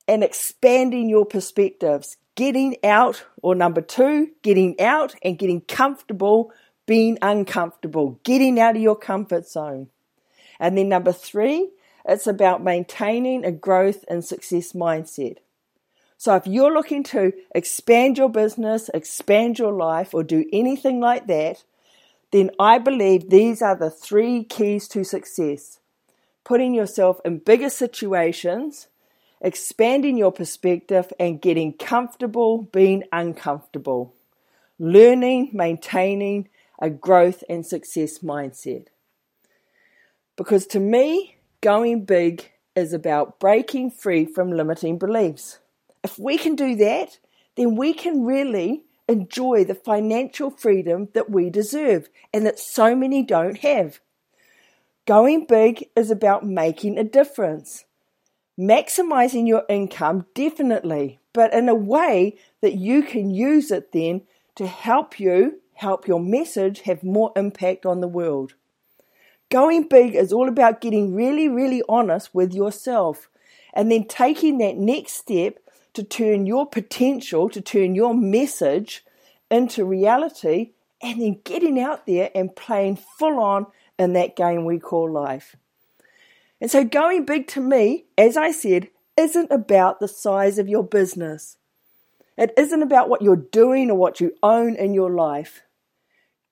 and 0.07 0.23
expanding 0.23 1.09
your 1.09 1.25
perspectives, 1.25 2.17
getting 2.35 2.77
out, 2.83 3.25
or 3.41 3.55
number 3.55 3.81
two, 3.81 4.29
getting 4.43 4.79
out 4.79 5.15
and 5.23 5.39
getting 5.39 5.61
comfortable 5.61 6.51
being 6.85 7.17
uncomfortable, 7.23 8.19
getting 8.23 8.59
out 8.59 8.75
of 8.75 8.81
your 8.83 8.95
comfort 8.95 9.47
zone. 9.47 9.87
And 10.59 10.77
then 10.77 10.87
number 10.87 11.13
three, 11.13 11.71
it's 12.05 12.27
about 12.27 12.63
maintaining 12.63 13.43
a 13.43 13.51
growth 13.51 14.05
and 14.07 14.23
success 14.23 14.73
mindset. 14.73 15.37
So 16.19 16.35
if 16.35 16.45
you're 16.45 16.73
looking 16.73 17.03
to 17.03 17.31
expand 17.55 18.17
your 18.17 18.27
business, 18.27 18.89
expand 18.93 19.57
your 19.57 19.71
life, 19.71 20.13
or 20.13 20.21
do 20.21 20.45
anything 20.51 20.99
like 20.99 21.27
that, 21.27 21.63
then 22.31 22.51
I 22.59 22.77
believe 22.77 23.29
these 23.29 23.61
are 23.61 23.77
the 23.77 23.89
three 23.89 24.43
keys 24.43 24.89
to 24.89 25.05
success. 25.05 25.79
Putting 26.43 26.73
yourself 26.73 27.21
in 27.23 27.37
bigger 27.37 27.69
situations, 27.69 28.89
expanding 29.39 30.17
your 30.17 30.33
perspective, 30.33 31.09
and 31.17 31.41
getting 31.41 31.71
comfortable 31.71 32.63
being 32.63 33.05
uncomfortable. 33.13 34.13
Learning, 34.77 35.49
maintaining, 35.53 36.49
a 36.81 36.89
growth 36.89 37.45
and 37.47 37.65
success 37.65 38.19
mindset. 38.19 38.87
Because 40.35 40.67
to 40.67 40.81
me, 40.81 41.37
going 41.61 42.03
big 42.03 42.51
is 42.75 42.91
about 42.91 43.39
breaking 43.39 43.91
free 43.91 44.25
from 44.25 44.51
limiting 44.51 44.97
beliefs. 44.97 45.59
If 46.03 46.17
we 46.17 46.37
can 46.37 46.55
do 46.55 46.75
that, 46.77 47.19
then 47.55 47.75
we 47.75 47.93
can 47.93 48.25
really 48.25 48.83
enjoy 49.07 49.63
the 49.63 49.75
financial 49.75 50.49
freedom 50.49 51.09
that 51.13 51.29
we 51.29 51.49
deserve 51.49 52.09
and 52.33 52.45
that 52.45 52.59
so 52.59 52.95
many 52.95 53.23
don't 53.23 53.57
have. 53.59 53.99
Going 55.05 55.45
big 55.45 55.89
is 55.95 56.11
about 56.11 56.45
making 56.45 56.97
a 56.97 57.03
difference. 57.03 57.85
Maximizing 58.57 59.47
your 59.47 59.63
income, 59.67 60.25
definitely, 60.35 61.19
but 61.33 61.53
in 61.53 61.67
a 61.69 61.75
way 61.75 62.37
that 62.61 62.75
you 62.75 63.01
can 63.01 63.31
use 63.31 63.71
it 63.71 63.91
then 63.91 64.21
to 64.55 64.67
help 64.67 65.19
you 65.19 65.61
help 65.79 66.07
your 66.07 66.19
message 66.19 66.81
have 66.81 67.03
more 67.03 67.31
impact 67.37 67.85
on 67.85 68.01
the 68.01 68.07
world. 68.07 68.53
Going 69.49 69.87
big 69.87 70.13
is 70.13 70.33
all 70.33 70.49
about 70.49 70.81
getting 70.81 71.15
really, 71.15 71.47
really 71.47 71.81
honest 71.87 72.35
with 72.35 72.53
yourself 72.53 73.29
and 73.73 73.89
then 73.89 74.03
taking 74.03 74.57
that 74.57 74.75
next 74.75 75.13
step 75.13 75.57
to 75.93 76.03
turn 76.03 76.45
your 76.45 76.67
potential, 76.67 77.49
to 77.49 77.61
turn 77.61 77.95
your 77.95 78.13
message 78.13 79.03
into 79.49 79.85
reality, 79.85 80.71
and 81.01 81.21
then 81.21 81.39
getting 81.43 81.79
out 81.79 82.05
there 82.05 82.29
and 82.35 82.55
playing 82.55 82.97
full 83.17 83.39
on 83.39 83.67
in 83.97 84.13
that 84.13 84.35
game 84.35 84.65
we 84.65 84.79
call 84.79 85.11
life. 85.11 85.55
And 86.61 86.69
so, 86.69 86.83
going 86.83 87.25
big 87.25 87.47
to 87.49 87.61
me, 87.61 88.05
as 88.17 88.35
I 88.35 88.51
said, 88.51 88.89
isn't 89.15 89.51
about 89.51 89.99
the 89.99 90.07
size 90.07 90.57
of 90.57 90.67
your 90.67 90.83
business. 90.83 91.57
It 92.37 92.53
isn't 92.57 92.81
about 92.81 93.09
what 93.09 93.21
you're 93.21 93.35
doing 93.35 93.91
or 93.91 93.97
what 93.97 94.21
you 94.21 94.33
own 94.41 94.75
in 94.75 94.93
your 94.93 95.11
life. 95.11 95.61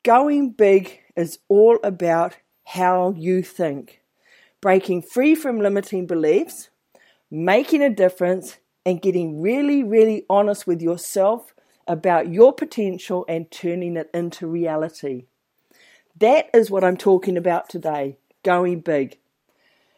Going 0.03 0.51
big 0.51 0.99
is 1.15 1.39
all 1.47 1.79
about 1.83 2.37
how 2.65 3.13
you 3.17 3.41
think, 3.41 4.01
breaking 4.61 5.01
free 5.01 5.33
from 5.33 5.59
limiting 5.59 6.05
beliefs, 6.05 6.69
making 7.31 7.81
a 7.81 7.89
difference, 7.89 8.57
and 8.87 9.01
getting 9.01 9.41
really, 9.41 9.83
really 9.83 10.23
honest 10.29 10.65
with 10.65 10.81
yourself 10.81 11.53
about 11.89 12.31
your 12.31 12.53
potential 12.53 13.25
and 13.27 13.51
turning 13.51 13.97
it 13.97 14.09
into 14.13 14.47
reality. 14.47 15.25
That 16.17 16.49
is 16.53 16.71
what 16.71 16.85
I'm 16.85 16.95
talking 16.95 17.35
about 17.35 17.67
today 17.67 18.17
going 18.43 18.79
big. 18.79 19.17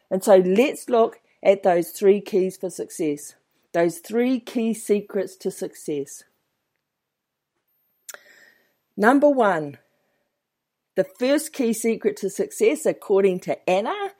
And 0.10 0.24
so 0.24 0.38
let's 0.38 0.89
look 0.89 1.19
at 1.43 1.62
those 1.62 1.91
three 1.91 2.19
keys 2.19 2.58
for 2.58 2.72
success, 2.72 3.36
those 3.74 4.00
three 4.00 4.39
key 4.39 4.74
secrets 4.74 5.36
to 5.36 5.51
success. 5.51 6.24
Number 8.98 9.29
one, 9.29 9.77
the 10.96 11.05
first 11.19 11.53
key 11.53 11.73
secret 11.73 12.17
to 12.17 12.30
success, 12.32 12.88
according 12.88 13.41
to 13.41 13.69
Anna, 13.69 14.13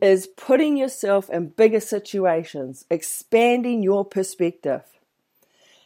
is 0.00 0.26
putting 0.26 0.76
yourself 0.76 1.30
in 1.30 1.48
bigger 1.48 1.80
situations, 1.80 2.84
expanding 2.90 3.82
your 3.82 4.04
perspective. 4.04 4.82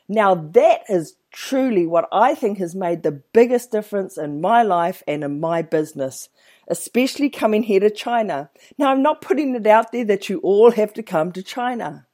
Now, 0.08 0.34
that 0.34 0.80
is 0.88 1.14
truly 1.30 1.86
what 1.86 2.08
I 2.10 2.34
think 2.34 2.58
has 2.58 2.74
made 2.74 3.02
the 3.04 3.22
biggest 3.32 3.70
difference 3.70 4.18
in 4.18 4.40
my 4.40 4.62
life 4.64 5.04
and 5.06 5.22
in 5.22 5.38
my 5.38 5.62
business, 5.62 6.28
especially 6.66 7.30
coming 7.30 7.62
here 7.62 7.78
to 7.78 7.90
China. 7.90 8.50
Now, 8.76 8.90
I'm 8.90 9.02
not 9.02 9.20
putting 9.20 9.54
it 9.54 9.66
out 9.68 9.92
there 9.92 10.04
that 10.06 10.28
you 10.28 10.40
all 10.40 10.72
have 10.72 10.92
to 10.94 11.02
come 11.04 11.30
to 11.32 11.42
China. 11.42 12.06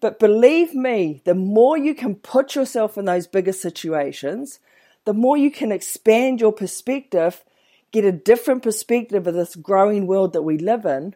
But 0.00 0.20
believe 0.20 0.74
me, 0.74 1.22
the 1.24 1.34
more 1.34 1.76
you 1.76 1.94
can 1.94 2.14
put 2.14 2.54
yourself 2.54 2.96
in 2.96 3.06
those 3.06 3.26
bigger 3.26 3.52
situations, 3.52 4.60
the 5.04 5.14
more 5.14 5.36
you 5.36 5.50
can 5.50 5.72
expand 5.72 6.40
your 6.40 6.52
perspective, 6.52 7.44
get 7.92 8.04
a 8.04 8.12
different 8.12 8.62
perspective 8.62 9.26
of 9.26 9.34
this 9.34 9.54
growing 9.54 10.06
world 10.06 10.32
that 10.32 10.42
we 10.42 10.58
live 10.58 10.84
in, 10.84 11.14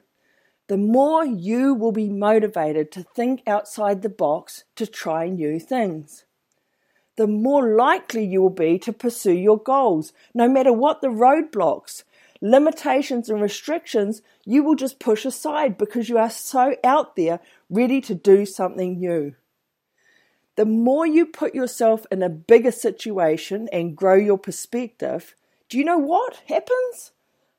the 0.68 0.76
more 0.76 1.24
you 1.24 1.74
will 1.74 1.92
be 1.92 2.08
motivated 2.08 2.92
to 2.92 3.02
think 3.02 3.42
outside 3.46 4.02
the 4.02 4.08
box 4.08 4.64
to 4.76 4.86
try 4.86 5.28
new 5.28 5.58
things. 5.58 6.24
The 7.16 7.26
more 7.26 7.74
likely 7.76 8.24
you 8.24 8.42
will 8.42 8.50
be 8.50 8.78
to 8.80 8.92
pursue 8.92 9.32
your 9.32 9.58
goals, 9.58 10.12
no 10.34 10.48
matter 10.48 10.72
what 10.72 11.00
the 11.00 11.08
roadblocks, 11.08 12.04
limitations, 12.40 13.30
and 13.30 13.40
restrictions 13.40 14.22
you 14.44 14.62
will 14.62 14.74
just 14.74 14.98
push 14.98 15.24
aside 15.24 15.78
because 15.78 16.08
you 16.08 16.18
are 16.18 16.30
so 16.30 16.76
out 16.84 17.16
there 17.16 17.40
ready 17.70 18.00
to 18.02 18.14
do 18.14 18.44
something 18.44 18.98
new 18.98 19.34
the 20.56 20.64
more 20.64 21.06
you 21.06 21.26
put 21.26 21.54
yourself 21.54 22.06
in 22.10 22.22
a 22.22 22.30
bigger 22.30 22.72
situation 22.72 23.68
and 23.72 23.96
grow 23.96 24.14
your 24.14 24.38
perspective, 24.38 25.36
do 25.68 25.78
you 25.78 25.84
know 25.84 25.98
what 25.98 26.42
happens? 26.48 27.12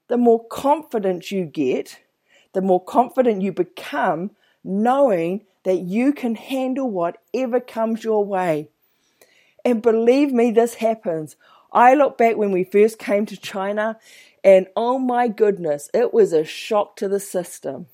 The 0.08 0.18
more 0.18 0.46
confident 0.48 1.32
you 1.32 1.46
get, 1.46 2.00
the 2.54 2.62
more 2.62 2.84
confident 2.84 3.42
you 3.42 3.52
become, 3.52 4.32
knowing 4.64 5.46
that 5.64 5.80
you 5.80 6.14
can 6.14 6.36
handle 6.36 6.90
whatever 6.90 7.60
comes 7.60 8.04
your 8.04 8.24
way. 8.24 8.70
And 9.66 9.82
believe 9.82 10.32
me, 10.32 10.52
this 10.52 10.76
happens. 10.76 11.36
I 11.74 11.94
look 11.94 12.18
back 12.18 12.38
when 12.38 12.52
we 12.52 12.64
first 12.64 13.00
came 13.00 13.26
to 13.26 13.36
China, 13.36 13.98
and 14.44 14.68
oh 14.76 14.98
my 14.98 15.28
goodness, 15.28 15.90
it 15.94 16.14
was 16.14 16.32
a 16.32 16.46
shock 16.46 16.96
to 16.98 17.10
the 17.10 17.20
system 17.20 17.88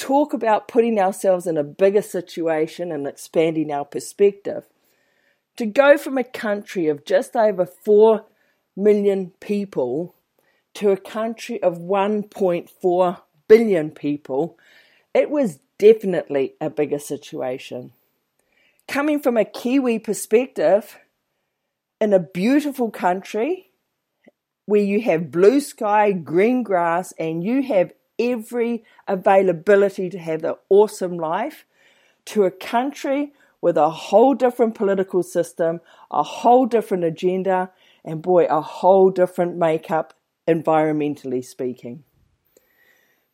talk 0.00 0.32
about 0.32 0.66
putting 0.66 0.98
ourselves 0.98 1.46
in 1.46 1.58
a 1.58 1.64
bigger 1.64 2.00
situation 2.00 2.90
and 2.90 3.06
expanding 3.06 3.70
our 3.70 3.84
perspective. 3.84 4.64
To 5.58 5.66
go 5.66 5.98
from 5.98 6.16
a 6.16 6.24
country 6.24 6.88
of 6.88 7.04
just 7.04 7.36
over 7.36 7.66
4 7.66 8.24
million 8.82 9.32
people 9.40 10.14
to 10.74 10.90
a 10.90 10.96
country 10.96 11.62
of 11.62 11.78
1.4 11.78 13.20
billion 13.48 13.90
people, 13.90 14.58
it 15.12 15.30
was 15.30 15.58
definitely 15.78 16.54
a 16.60 16.70
bigger 16.70 16.98
situation. 16.98 17.92
Coming 18.86 19.20
from 19.20 19.36
a 19.36 19.44
Kiwi 19.44 19.98
perspective, 19.98 20.98
in 22.00 22.12
a 22.12 22.18
beautiful 22.18 22.90
country 22.90 23.70
where 24.64 24.80
you 24.80 25.00
have 25.02 25.30
blue 25.30 25.60
sky, 25.60 26.12
green 26.12 26.62
grass, 26.62 27.12
and 27.18 27.44
you 27.44 27.62
have 27.62 27.92
every 28.18 28.84
availability 29.06 30.08
to 30.08 30.18
have 30.18 30.44
an 30.44 30.54
awesome 30.68 31.18
life 31.18 31.66
to 32.24 32.44
a 32.44 32.50
country 32.50 33.32
with 33.60 33.76
a 33.76 33.90
whole 33.90 34.34
different 34.34 34.74
political 34.74 35.22
system, 35.22 35.80
a 36.10 36.22
whole 36.22 36.66
different 36.66 37.04
agenda, 37.04 37.70
and 38.04 38.22
boy, 38.22 38.46
a 38.46 38.60
whole 38.60 39.10
different 39.10 39.56
makeup, 39.56 40.14
environmentally 40.48 41.44
speaking. 41.44 42.04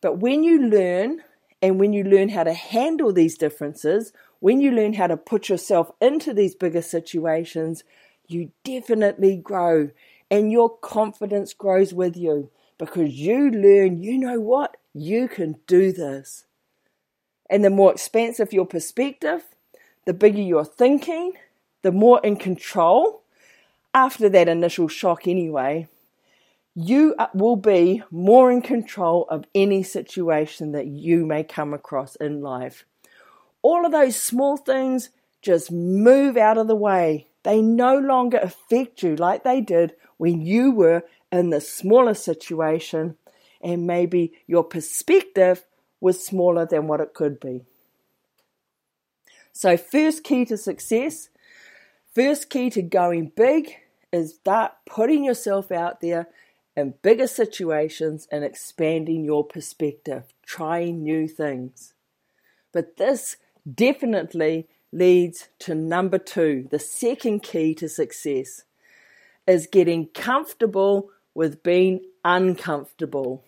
But 0.01 0.19
when 0.19 0.43
you 0.43 0.61
learn 0.61 1.23
and 1.61 1.79
when 1.79 1.93
you 1.93 2.03
learn 2.03 2.29
how 2.29 2.43
to 2.43 2.53
handle 2.53 3.11
these 3.11 3.37
differences, 3.37 4.13
when 4.39 4.61
you 4.61 4.71
learn 4.71 4.93
how 4.93 5.07
to 5.07 5.17
put 5.17 5.49
yourself 5.49 5.91
into 5.99 6.33
these 6.33 6.55
bigger 6.55 6.81
situations, 6.81 7.83
you 8.27 8.51
definitely 8.63 9.37
grow 9.37 9.89
and 10.29 10.51
your 10.51 10.77
confidence 10.77 11.53
grows 11.53 11.93
with 11.93 12.17
you 12.17 12.49
because 12.77 13.13
you 13.13 13.49
learn, 13.49 14.03
you 14.03 14.17
know 14.17 14.39
what? 14.39 14.77
You 14.93 15.27
can 15.27 15.55
do 15.65 15.91
this. 15.91 16.45
And 17.49 17.63
the 17.63 17.69
more 17.69 17.91
expansive 17.91 18.53
your 18.53 18.65
perspective, 18.65 19.45
the 20.05 20.13
bigger 20.13 20.41
your 20.41 20.65
thinking, 20.65 21.33
the 21.81 21.91
more 21.91 22.19
in 22.23 22.35
control, 22.35 23.23
after 23.97 24.29
that 24.29 24.47
initial 24.47 24.87
shock 24.87 25.27
anyway, 25.27 25.87
you 26.75 27.15
uh, 27.17 27.25
will 27.33 27.55
be 27.55 28.03
more 28.11 28.51
in 28.51 28.61
control 28.61 29.25
of 29.27 29.45
any 29.55 29.81
situation 29.81 30.71
that 30.71 30.85
you 30.85 31.25
may 31.25 31.43
come 31.43 31.73
across 31.73 32.15
in 32.17 32.39
life. 32.39 32.85
All 33.63 33.87
of 33.87 33.91
those 33.91 34.15
small 34.15 34.55
things 34.55 35.09
just 35.41 35.71
move 35.71 36.37
out 36.37 36.59
of 36.59 36.67
the 36.67 36.75
way. 36.75 37.25
They 37.41 37.59
no 37.59 37.97
longer 37.97 38.37
affect 38.37 39.01
you 39.01 39.15
like 39.15 39.43
they 39.43 39.61
did 39.61 39.95
when 40.17 40.41
you 40.41 40.71
were 40.71 41.01
in 41.31 41.49
the 41.49 41.59
smaller 41.59 42.13
situation 42.13 43.17
and 43.61 43.87
maybe 43.87 44.33
your 44.45 44.63
perspective 44.63 45.65
was 45.99 46.23
smaller 46.23 46.67
than 46.67 46.85
what 46.85 47.01
it 47.01 47.15
could 47.15 47.39
be. 47.39 47.63
So, 49.53 49.75
first 49.75 50.23
key 50.23 50.45
to 50.45 50.55
success 50.55 51.29
first 52.17 52.49
key 52.49 52.67
to 52.67 52.81
going 52.81 53.31
big 53.35 53.75
is 54.11 54.35
start 54.35 54.73
putting 54.85 55.23
yourself 55.23 55.71
out 55.71 56.01
there 56.01 56.27
in 56.75 56.93
bigger 57.01 57.27
situations 57.27 58.27
and 58.31 58.43
expanding 58.43 59.25
your 59.25 59.43
perspective, 59.43 60.33
trying 60.45 61.03
new 61.03 61.27
things. 61.27 61.93
But 62.71 62.97
this 62.97 63.37
definitely 63.71 64.67
leads 64.91 65.49
to 65.59 65.75
number 65.75 66.17
two, 66.17 66.67
the 66.69 66.79
second 66.79 67.43
key 67.43 67.73
to 67.75 67.89
success 67.89 68.63
is 69.45 69.67
getting 69.67 70.07
comfortable 70.07 71.09
with 71.33 71.63
being 71.63 72.01
uncomfortable. 72.23 73.43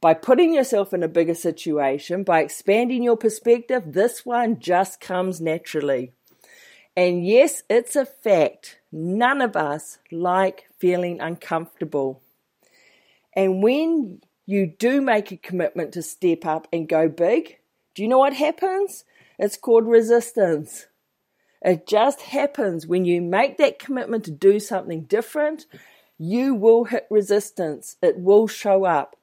By 0.00 0.14
putting 0.14 0.54
yourself 0.54 0.92
in 0.92 1.02
a 1.02 1.08
bigger 1.08 1.34
situation, 1.34 2.22
by 2.22 2.40
expanding 2.42 3.02
your 3.02 3.16
perspective, 3.16 3.82
this 3.86 4.24
one 4.24 4.60
just 4.60 5.00
comes 5.00 5.40
naturally. 5.40 6.12
And 6.96 7.26
yes, 7.26 7.62
it's 7.68 7.96
a 7.96 8.06
fact. 8.06 8.78
None 8.98 9.42
of 9.42 9.56
us 9.56 9.98
like 10.10 10.70
feeling 10.78 11.20
uncomfortable. 11.20 12.22
And 13.34 13.62
when 13.62 14.22
you 14.46 14.66
do 14.66 15.02
make 15.02 15.30
a 15.30 15.36
commitment 15.36 15.92
to 15.92 16.02
step 16.02 16.46
up 16.46 16.66
and 16.72 16.88
go 16.88 17.06
big, 17.06 17.58
do 17.94 18.02
you 18.02 18.08
know 18.08 18.16
what 18.16 18.32
happens? 18.32 19.04
It's 19.38 19.58
called 19.58 19.86
resistance. 19.86 20.86
It 21.60 21.86
just 21.86 22.22
happens 22.22 22.86
when 22.86 23.04
you 23.04 23.20
make 23.20 23.58
that 23.58 23.78
commitment 23.78 24.24
to 24.24 24.30
do 24.30 24.58
something 24.58 25.02
different, 25.02 25.66
you 26.16 26.54
will 26.54 26.84
hit 26.84 27.06
resistance. 27.10 27.98
It 28.00 28.18
will 28.18 28.46
show 28.46 28.86
up. 28.86 29.14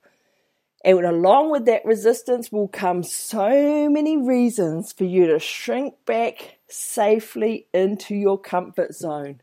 And 0.85 1.03
along 1.03 1.49
with 1.49 1.65
that 1.65 1.83
resistance 1.83 2.51
will 2.51 2.67
come 2.67 3.01
so 3.01 3.89
many 3.89 4.17
reasons 4.17 4.93
for 4.93 5.05
you 5.05 5.25
to 5.25 5.39
shrink 5.39 5.95
back 6.05 6.59
safely 6.67 7.65
into 7.73 8.13
your 8.13 8.37
comfort 8.37 8.93
zone. 8.93 9.41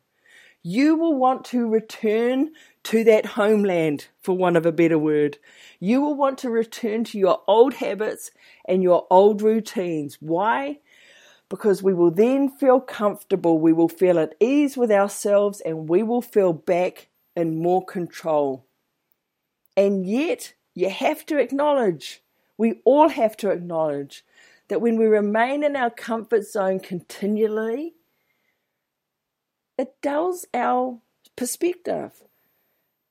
You 0.63 0.95
will 0.95 1.15
want 1.15 1.45
to 1.47 1.67
return 1.67 2.51
to 2.83 3.05
that 3.05 3.25
homeland, 3.25 4.09
for 4.23 4.37
want 4.37 4.57
of 4.57 4.67
a 4.67 4.73
better 4.73 4.99
word. 4.99 5.39
You 5.79 6.03
will 6.03 6.15
want 6.15 6.39
to 6.39 6.51
return 6.51 7.05
to 7.05 7.19
your 7.19 7.43
old 7.47 7.75
habits 7.75 8.31
and 8.67 8.83
your 8.83 9.07
old 9.11 9.41
routines. 9.41 10.19
Why? 10.21 10.81
Because 11.49 11.83
we 11.83 11.95
will 11.95 12.11
then 12.11 12.49
feel 12.49 12.79
comfortable, 12.79 13.59
we 13.59 13.73
will 13.73 13.89
feel 13.89 14.19
at 14.19 14.35
ease 14.39 14.77
with 14.77 14.91
ourselves, 14.91 15.61
and 15.63 15.89
we 15.89 16.03
will 16.03 16.23
feel 16.23 16.53
back 16.53 17.09
in 17.35 17.63
more 17.63 17.85
control. 17.85 18.67
And 19.77 20.07
yet, 20.07 20.55
you 20.75 20.91
have 20.91 21.25
to 21.27 21.39
acknowledge, 21.39 22.23
we 22.59 22.81
all 22.85 23.09
have 23.09 23.37
to 23.39 23.51
acknowledge, 23.51 24.25
that 24.69 24.81
when 24.81 24.99
we 24.99 25.07
remain 25.07 25.65
in 25.65 25.75
our 25.75 25.91
comfort 25.91 26.45
zone 26.47 26.81
continually, 26.81 27.95
it 29.81 29.95
dulls 30.03 30.45
our 30.53 30.99
perspective. 31.37 32.23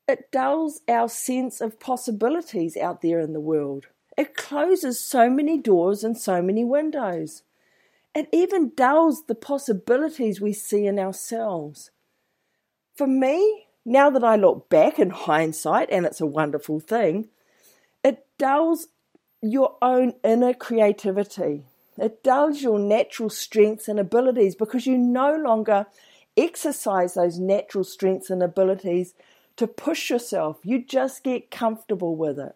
It 0.08 0.32
dulls 0.32 0.82
our 0.88 1.10
sense 1.10 1.62
of 1.62 1.80
possibilities 1.80 2.78
out 2.78 3.02
there 3.02 3.20
in 3.20 3.34
the 3.34 3.40
world. 3.40 3.88
It 4.16 4.36
closes 4.36 5.00
so 5.00 5.32
many 5.32 5.58
doors 5.58 6.04
and 6.04 6.16
so 6.16 6.44
many 6.44 6.64
windows. 6.64 7.42
It 8.14 8.30
even 8.32 8.74
dulls 8.76 9.24
the 9.26 9.34
possibilities 9.34 10.40
we 10.40 10.54
see 10.54 10.86
in 10.86 11.00
ourselves. 11.00 11.90
For 12.94 13.08
me, 13.08 13.66
now 13.84 14.12
that 14.12 14.24
I 14.24 14.36
look 14.36 14.70
back 14.70 15.00
in 15.00 15.10
hindsight, 15.10 15.90
and 15.90 16.06
it's 16.06 16.22
a 16.22 16.28
wonderful 16.28 16.80
thing, 16.80 17.30
it 18.04 18.28
dulls 18.38 18.90
your 19.42 19.76
own 19.82 20.14
inner 20.24 20.54
creativity. 20.54 21.64
It 21.98 22.24
dulls 22.24 22.62
your 22.62 22.78
natural 22.78 23.32
strengths 23.32 23.88
and 23.88 24.00
abilities 24.00 24.54
because 24.54 24.86
you 24.86 25.00
no 25.00 25.36
longer 25.36 25.88
exercise 26.44 27.14
those 27.14 27.40
natural 27.40 27.84
strengths 27.84 28.30
and 28.30 28.42
abilities 28.42 29.14
to 29.58 29.68
push 29.68 30.10
yourself. 30.10 30.60
You 30.64 30.84
just 30.84 31.24
get 31.24 31.52
comfortable 31.52 32.16
with 32.16 32.40
it. 32.40 32.56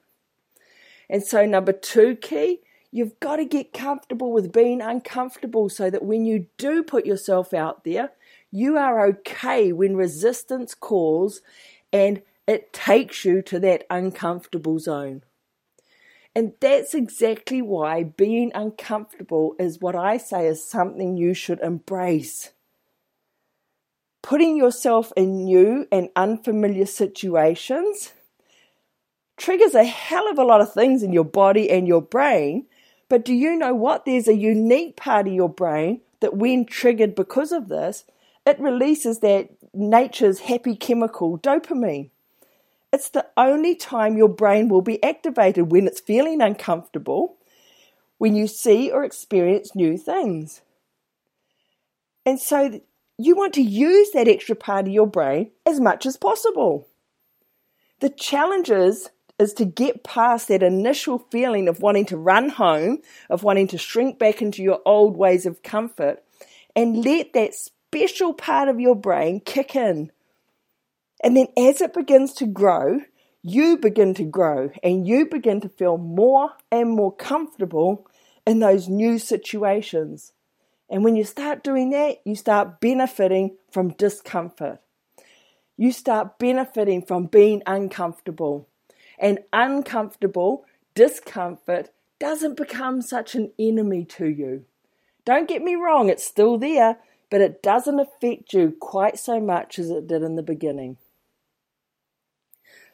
And 1.09 1.23
so, 1.23 1.45
number 1.45 1.73
two 1.73 2.15
key, 2.15 2.61
you've 2.91 3.19
got 3.19 3.35
to 3.37 3.45
get 3.45 3.73
comfortable 3.73 4.31
with 4.31 4.53
being 4.53 4.81
uncomfortable 4.81 5.69
so 5.69 5.89
that 5.89 6.05
when 6.05 6.25
you 6.25 6.47
do 6.57 6.83
put 6.83 7.05
yourself 7.05 7.53
out 7.53 7.83
there, 7.83 8.11
you 8.51 8.77
are 8.77 9.05
okay 9.07 9.73
when 9.73 9.97
resistance 9.97 10.73
calls 10.73 11.41
and 11.91 12.21
it 12.47 12.71
takes 12.71 13.25
you 13.25 13.41
to 13.41 13.59
that 13.59 13.85
uncomfortable 13.89 14.79
zone. 14.79 15.23
And 16.35 16.53
that's 16.59 16.95
exactly 16.95 17.61
why 17.61 18.03
being 18.03 18.51
uncomfortable 18.55 19.55
is 19.59 19.79
what 19.79 19.95
I 19.95 20.17
say 20.17 20.47
is 20.47 20.67
something 20.67 21.15
you 21.15 21.33
should 21.33 21.59
embrace. 21.59 22.52
Putting 24.23 24.57
yourself 24.57 25.11
in 25.15 25.43
new 25.43 25.85
and 25.91 26.09
unfamiliar 26.15 26.87
situations 26.87 28.13
triggers 29.37 29.75
a 29.75 29.83
hell 29.83 30.29
of 30.31 30.39
a 30.39 30.45
lot 30.45 30.61
of 30.61 30.73
things 30.73 31.03
in 31.03 31.11
your 31.11 31.25
body 31.25 31.69
and 31.69 31.87
your 31.87 32.01
brain. 32.01 32.65
But 33.09 33.25
do 33.25 33.33
you 33.33 33.55
know 33.55 33.75
what? 33.75 34.05
There's 34.05 34.29
a 34.29 34.35
unique 34.35 34.95
part 34.95 35.27
of 35.27 35.33
your 35.33 35.49
brain 35.49 36.01
that, 36.21 36.37
when 36.37 36.65
triggered 36.65 37.15
because 37.15 37.51
of 37.51 37.67
this, 37.67 38.05
it 38.45 38.59
releases 38.59 39.19
that 39.19 39.49
nature's 39.73 40.39
happy 40.39 40.77
chemical, 40.77 41.37
dopamine. 41.37 42.09
It's 42.93 43.09
the 43.09 43.27
only 43.35 43.75
time 43.75 44.17
your 44.17 44.29
brain 44.29 44.69
will 44.69 44.81
be 44.81 45.03
activated 45.03 45.69
when 45.71 45.85
it's 45.85 45.99
feeling 45.99 46.41
uncomfortable, 46.41 47.35
when 48.19 48.35
you 48.35 48.47
see 48.47 48.89
or 48.89 49.03
experience 49.03 49.75
new 49.75 49.97
things. 49.97 50.61
And 52.25 52.39
so 52.39 52.79
you 53.17 53.35
want 53.35 53.53
to 53.53 53.61
use 53.61 54.11
that 54.11 54.27
extra 54.27 54.55
part 54.55 54.87
of 54.87 54.93
your 54.93 55.07
brain 55.07 55.51
as 55.65 55.79
much 55.79 56.05
as 56.05 56.17
possible. 56.17 56.87
The 57.99 58.09
challenge 58.09 58.69
is, 58.69 59.09
is 59.39 59.53
to 59.53 59.65
get 59.65 60.03
past 60.03 60.47
that 60.47 60.63
initial 60.63 61.19
feeling 61.31 61.67
of 61.67 61.81
wanting 61.81 62.05
to 62.07 62.17
run 62.17 62.49
home, 62.49 62.99
of 63.29 63.43
wanting 63.43 63.67
to 63.69 63.77
shrink 63.77 64.19
back 64.19 64.41
into 64.41 64.63
your 64.63 64.81
old 64.85 65.17
ways 65.17 65.45
of 65.45 65.63
comfort, 65.63 66.23
and 66.75 67.05
let 67.05 67.33
that 67.33 67.53
special 67.53 68.33
part 68.33 68.67
of 68.67 68.79
your 68.79 68.95
brain 68.95 69.39
kick 69.39 69.75
in. 69.75 70.11
And 71.23 71.37
then 71.37 71.47
as 71.57 71.81
it 71.81 71.93
begins 71.93 72.33
to 72.33 72.45
grow, 72.45 73.01
you 73.43 73.77
begin 73.77 74.13
to 74.15 74.23
grow 74.23 74.71
and 74.81 75.07
you 75.07 75.25
begin 75.25 75.61
to 75.61 75.69
feel 75.69 75.97
more 75.97 76.51
and 76.71 76.89
more 76.89 77.15
comfortable 77.15 78.07
in 78.45 78.59
those 78.59 78.89
new 78.89 79.19
situations. 79.19 80.33
And 80.89 81.03
when 81.03 81.15
you 81.15 81.23
start 81.23 81.63
doing 81.63 81.89
that, 81.91 82.17
you 82.25 82.35
start 82.35 82.79
benefiting 82.79 83.57
from 83.71 83.89
discomfort. 83.89 84.79
You 85.77 85.91
start 85.91 86.37
benefiting 86.37 87.01
from 87.01 87.25
being 87.25 87.63
uncomfortable 87.65 88.67
and 89.19 89.39
uncomfortable 89.51 90.65
discomfort 90.95 91.89
doesn't 92.19 92.57
become 92.57 93.01
such 93.01 93.35
an 93.35 93.51
enemy 93.57 94.05
to 94.05 94.27
you. 94.27 94.65
Don't 95.25 95.47
get 95.47 95.61
me 95.61 95.75
wrong, 95.75 96.09
it's 96.09 96.23
still 96.23 96.57
there, 96.57 96.97
but 97.29 97.41
it 97.41 97.63
doesn't 97.63 97.99
affect 97.99 98.53
you 98.53 98.75
quite 98.79 99.17
so 99.17 99.39
much 99.39 99.79
as 99.79 99.89
it 99.89 100.07
did 100.07 100.21
in 100.21 100.35
the 100.35 100.43
beginning. 100.43 100.97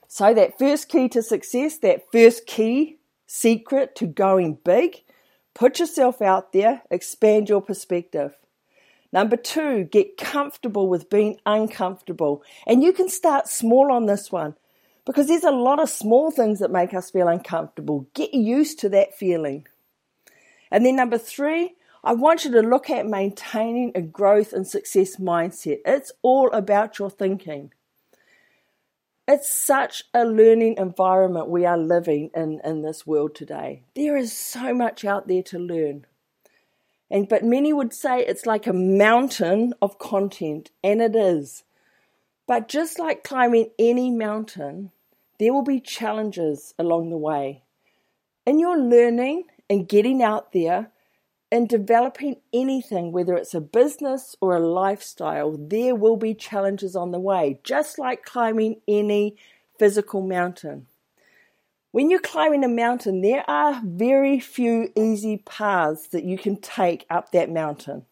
So, 0.08 0.34
that 0.34 0.58
first 0.58 0.89
key 0.89 1.10
to 1.10 1.21
success, 1.21 1.78
that 1.80 2.12
first 2.12 2.47
key 2.47 2.97
secret 3.28 3.95
to 3.97 4.08
going 4.08 4.58
big, 4.63 5.04
put 5.60 5.78
yourself 5.78 6.22
out 6.22 6.54
there, 6.54 6.82
expand 6.89 7.50
your 7.50 7.62
perspective. 7.62 8.34
Number 9.12 9.36
two, 9.36 9.84
get 9.84 10.15
comfortable 10.17 10.88
with 10.88 11.10
being 11.10 11.38
uncomfortable. 11.45 12.43
And 12.65 12.82
you 12.82 12.93
can 12.93 13.10
start 13.10 13.50
small 13.50 13.91
on 13.91 14.06
this 14.06 14.32
one 14.32 14.56
because 15.06 15.28
there's 15.28 15.43
a 15.43 15.52
lot 15.52 15.82
of 15.82 15.89
small 15.89 16.32
things 16.32 16.60
that 16.60 16.72
make 16.72 16.93
us 16.93 17.12
feel 17.12 17.28
uncomfortable. 17.28 18.08
Get 18.13 18.34
used 18.34 18.80
to 18.80 18.89
that 18.89 19.17
feeling. 19.17 19.67
And 20.72 20.86
then 20.86 20.95
number 20.95 21.17
three, 21.17 21.76
I 22.06 22.13
want 22.13 22.45
you 22.45 22.52
to 22.52 22.62
look 22.62 22.89
at 22.89 23.06
maintaining 23.06 23.91
a 23.95 24.02
growth 24.02 24.54
and 24.54 24.65
success 24.65 25.17
mindset. 25.17 25.80
It's 25.86 26.13
all 26.22 26.50
about 26.54 27.00
your 27.00 27.10
thinking. 27.10 27.74
It's 29.32 29.54
such 29.54 30.06
a 30.12 30.26
learning 30.26 30.78
environment 30.80 31.50
we 31.50 31.63
are 31.63 31.78
living 31.78 32.32
in 32.34 32.62
in 32.65 32.82
this 32.82 33.06
world 33.06 33.36
today. 33.36 33.84
There 33.94 34.18
is 34.18 34.34
so 34.34 34.74
much 34.74 35.06
out 35.06 35.28
there 35.28 35.44
to 35.44 35.60
learn. 35.60 36.08
And 37.12 37.30
but 37.30 37.44
many 37.44 37.72
would 37.72 37.94
say 37.94 38.26
it's 38.26 38.48
like 38.48 38.65
a 38.65 38.74
mountain 38.74 39.76
of 39.84 40.00
content, 40.00 40.72
and 40.84 41.00
it 41.00 41.15
is. 41.15 41.63
But 42.48 42.68
just 42.68 42.98
like 42.98 43.24
climbing 43.24 43.70
any 43.78 44.10
mountain, 44.10 44.94
there 45.38 45.54
will 45.54 45.62
be 45.62 45.80
challenges 45.80 46.74
along 46.80 47.12
the 47.12 47.18
way. 47.18 47.62
In 48.48 48.58
your 48.58 48.80
learning 48.80 49.44
and 49.70 49.88
getting 49.88 50.24
out 50.24 50.54
there 50.54 50.89
and 51.52 51.68
developing 51.68 52.38
anything, 52.54 53.12
whether 53.12 53.36
it's 53.36 53.56
a 53.56 53.62
business 53.62 54.36
or 54.40 54.56
a 54.56 54.60
lifestyle, 54.60 55.58
there 55.58 55.96
will 55.96 56.18
be 56.18 56.34
challenges 56.34 56.96
on 56.96 57.12
the 57.12 57.20
way, 57.20 57.60
just 57.64 57.98
like 57.98 58.24
climbing 58.24 58.82
any 58.88 59.36
physical 59.80 60.22
mountain. 60.22 60.86
When 61.92 62.12
you're 62.12 62.20
climbing 62.20 62.64
a 62.64 62.70
mountain, 62.70 63.22
there 63.22 63.44
are 63.50 63.82
very 63.84 64.40
few 64.40 64.92
easy 64.96 65.38
paths 65.38 66.08
that 66.10 66.24
you 66.24 66.38
can 66.38 66.58
take 66.58 67.08
up 67.10 67.32
that 67.32 67.50
mountain. 67.50 68.06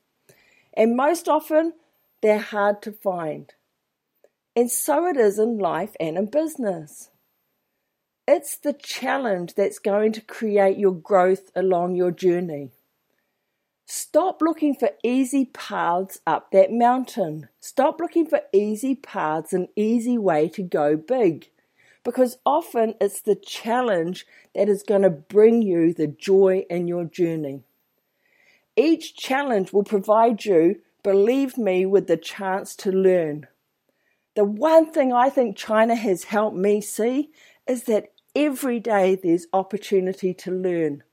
And 0.74 0.96
most 0.96 1.28
often, 1.28 1.74
they're 2.22 2.40
hard 2.40 2.82
to 2.84 2.92
find. 2.92 3.54
And 4.56 4.72
so 4.72 5.06
it 5.06 5.18
is 5.18 5.38
in 5.38 5.60
life 5.60 5.96
and 6.00 6.18
in 6.18 6.26
business. 6.26 7.12
It's 8.28 8.58
the 8.58 8.74
challenge 8.74 9.54
that's 9.54 9.78
going 9.78 10.12
to 10.14 10.22
create 10.22 10.80
your 10.80 10.94
growth 10.94 11.52
along 11.56 11.96
your 11.96 12.12
journey. 12.12 12.72
Stop 13.90 14.42
looking 14.42 14.76
for 14.76 14.90
easy 15.02 15.46
paths 15.46 16.20
up 16.28 16.52
that 16.52 16.74
mountain. 16.74 17.48
Stop 17.62 18.02
looking 18.02 18.26
for 18.26 18.42
easy 18.52 18.96
paths, 18.96 19.54
and 19.54 19.70
easy 19.78 20.18
way 20.18 20.50
to 20.50 20.62
go 20.62 20.98
big. 20.98 21.50
Because 22.04 22.38
often 22.46 22.96
it's 23.00 23.22
the 23.22 23.36
challenge 23.36 24.28
that 24.54 24.68
is 24.68 24.84
going 24.84 25.04
to 25.04 25.10
bring 25.10 25.62
you 25.62 25.94
the 25.94 26.08
joy 26.08 26.66
in 26.70 26.90
your 26.90 27.06
journey. 27.06 27.64
Each 28.76 29.16
challenge 29.16 29.72
will 29.72 29.86
provide 29.86 30.44
you, 30.44 30.82
believe 31.02 31.58
me, 31.58 31.86
with 31.86 32.08
the 32.08 32.18
chance 32.18 32.76
to 32.78 32.92
learn. 32.92 33.48
The 34.36 34.44
one 34.44 34.92
thing 34.92 35.14
I 35.14 35.30
think 35.30 35.56
China 35.56 35.96
has 35.96 36.26
helped 36.26 36.58
me 36.58 36.82
see 36.82 37.30
is 37.66 37.84
that 37.84 38.12
every 38.36 38.82
day 38.82 39.16
there's 39.16 39.48
opportunity 39.54 40.34
to 40.34 40.52
learn. 40.52 41.04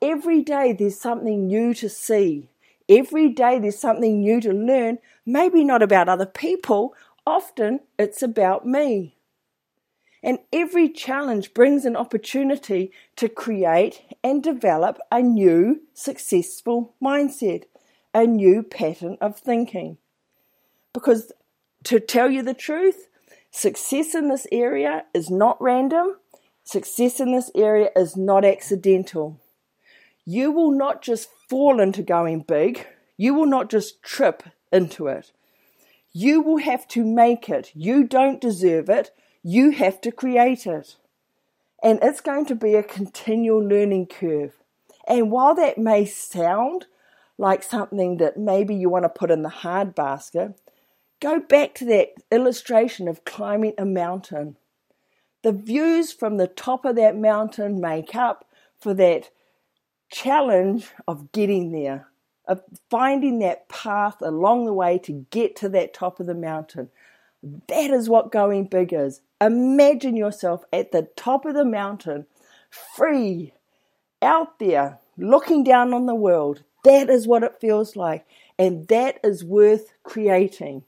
Every 0.00 0.42
day 0.42 0.72
there's 0.72 0.98
something 0.98 1.46
new 1.46 1.74
to 1.74 1.88
see. 1.88 2.48
Every 2.88 3.28
day 3.28 3.58
there's 3.58 3.78
something 3.78 4.20
new 4.20 4.40
to 4.40 4.52
learn, 4.52 4.98
maybe 5.24 5.64
not 5.64 5.82
about 5.82 6.08
other 6.08 6.26
people, 6.26 6.94
often 7.26 7.80
it's 7.98 8.22
about 8.22 8.66
me. 8.66 9.16
And 10.22 10.38
every 10.52 10.88
challenge 10.88 11.52
brings 11.52 11.84
an 11.84 11.96
opportunity 11.96 12.90
to 13.16 13.28
create 13.28 14.02
and 14.24 14.42
develop 14.42 14.98
a 15.12 15.20
new 15.20 15.82
successful 15.94 16.94
mindset, 17.02 17.64
a 18.14 18.26
new 18.26 18.62
pattern 18.62 19.18
of 19.20 19.38
thinking. 19.38 19.98
Because 20.92 21.32
to 21.84 22.00
tell 22.00 22.30
you 22.30 22.42
the 22.42 22.54
truth, 22.54 23.08
success 23.50 24.14
in 24.14 24.28
this 24.28 24.46
area 24.50 25.04
is 25.12 25.30
not 25.30 25.60
random, 25.60 26.16
success 26.64 27.20
in 27.20 27.32
this 27.32 27.50
area 27.54 27.90
is 27.94 28.16
not 28.16 28.44
accidental 28.44 29.40
you 30.26 30.50
will 30.50 30.72
not 30.72 31.00
just 31.00 31.30
fall 31.48 31.80
into 31.80 32.02
going 32.02 32.40
big, 32.40 32.86
you 33.16 33.32
will 33.32 33.46
not 33.46 33.70
just 33.70 34.02
trip 34.02 34.42
into 34.72 35.06
it. 35.06 35.32
You 36.12 36.42
will 36.42 36.58
have 36.58 36.88
to 36.88 37.04
make 37.04 37.48
it. 37.48 37.70
You 37.74 38.04
don't 38.04 38.40
deserve 38.40 38.90
it. 38.90 39.12
You 39.42 39.70
have 39.70 40.00
to 40.00 40.10
create 40.10 40.66
it. 40.66 40.96
And 41.82 42.00
it's 42.02 42.20
going 42.20 42.46
to 42.46 42.54
be 42.54 42.74
a 42.74 42.82
continual 42.82 43.64
learning 43.64 44.06
curve. 44.06 44.54
And 45.06 45.30
while 45.30 45.54
that 45.54 45.78
may 45.78 46.04
sound 46.04 46.86
like 47.38 47.62
something 47.62 48.16
that 48.16 48.36
maybe 48.36 48.74
you 48.74 48.88
want 48.88 49.04
to 49.04 49.08
put 49.08 49.30
in 49.30 49.42
the 49.42 49.48
hard 49.48 49.94
basket, 49.94 50.60
go 51.20 51.38
back 51.38 51.74
to 51.74 51.84
that 51.84 52.14
illustration 52.32 53.06
of 53.06 53.24
climbing 53.24 53.74
a 53.78 53.84
mountain. 53.84 54.56
The 55.42 55.52
views 55.52 56.12
from 56.12 56.38
the 56.38 56.48
top 56.48 56.84
of 56.84 56.96
that 56.96 57.16
mountain 57.16 57.80
make 57.80 58.16
up 58.16 58.46
for 58.80 58.94
that 58.94 59.30
challenge 60.10 60.88
of 61.06 61.32
getting 61.32 61.72
there, 61.72 62.08
of 62.46 62.62
finding 62.90 63.40
that 63.40 63.68
path 63.68 64.16
along 64.20 64.64
the 64.64 64.72
way 64.72 64.98
to 64.98 65.26
get 65.30 65.56
to 65.56 65.68
that 65.70 65.94
top 65.94 66.20
of 66.20 66.26
the 66.26 66.34
mountain. 66.34 66.90
That 67.42 67.90
is 67.90 68.08
what 68.08 68.32
going 68.32 68.66
big 68.66 68.92
is. 68.92 69.20
Imagine 69.40 70.16
yourself 70.16 70.64
at 70.72 70.92
the 70.92 71.08
top 71.16 71.44
of 71.44 71.54
the 71.54 71.64
mountain, 71.64 72.26
free, 72.70 73.52
out 74.22 74.58
there, 74.58 74.98
looking 75.16 75.62
down 75.62 75.92
on 75.92 76.06
the 76.06 76.14
world. 76.14 76.62
That 76.84 77.10
is 77.10 77.26
what 77.26 77.42
it 77.42 77.60
feels 77.60 77.96
like. 77.96 78.26
And 78.58 78.88
that 78.88 79.18
is 79.22 79.44
worth 79.44 79.92
creating. 80.02 80.84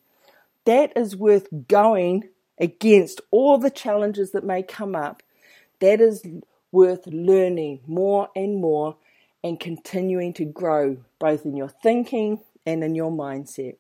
That 0.65 0.93
is 0.97 1.17
worth 1.17 1.49
going 1.69 2.29
against 2.59 3.21
all 3.31 3.59
the 3.59 3.71
challenges 3.71 4.33
that 4.33 4.45
may 4.45 4.63
come 4.63 4.95
up. 4.95 5.23
That 5.81 6.01
is 6.01 6.23
worth 6.73 7.07
learning 7.07 7.81
more 7.87 8.29
and 8.35 8.61
more 8.61 8.97
and 9.43 9.61
continuing 9.61 10.33
to 10.35 10.45
grow 10.45 10.99
both 11.19 11.45
in 11.45 11.57
your 11.57 11.69
thinking 11.69 12.41
and 12.67 12.83
in 12.83 12.95
your 12.95 13.11
mindset. 13.11 13.77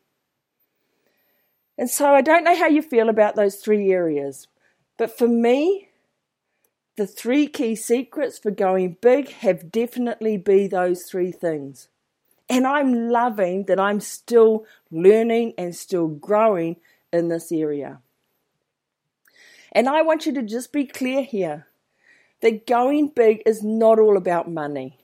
And 1.76 1.88
so 1.88 2.14
I 2.14 2.22
don't 2.22 2.44
know 2.44 2.56
how 2.56 2.66
you 2.66 2.82
feel 2.82 3.08
about 3.08 3.36
those 3.36 3.56
three 3.56 3.92
areas, 3.92 4.48
but 4.96 5.16
for 5.16 5.28
me, 5.28 5.88
the 6.96 7.06
three 7.06 7.46
key 7.46 7.76
secrets 7.76 8.38
for 8.38 8.50
going 8.50 8.96
big 9.00 9.28
have 9.28 9.70
definitely 9.70 10.36
be 10.36 10.66
those 10.66 11.04
three 11.04 11.30
things. 11.30 11.88
And 12.48 12.66
I'm 12.66 13.08
loving 13.08 13.66
that 13.66 13.78
I'm 13.78 14.00
still 14.00 14.66
learning 14.90 15.54
and 15.56 15.76
still 15.76 16.08
growing 16.08 16.76
in 17.12 17.28
this 17.28 17.52
area. 17.52 18.00
And 19.70 19.88
I 19.88 20.02
want 20.02 20.26
you 20.26 20.34
to 20.34 20.42
just 20.42 20.72
be 20.72 20.86
clear 20.86 21.22
here 21.22 21.68
that 22.40 22.66
going 22.66 23.08
big 23.08 23.42
is 23.46 23.62
not 23.62 24.00
all 24.00 24.16
about 24.16 24.50
money. 24.50 24.98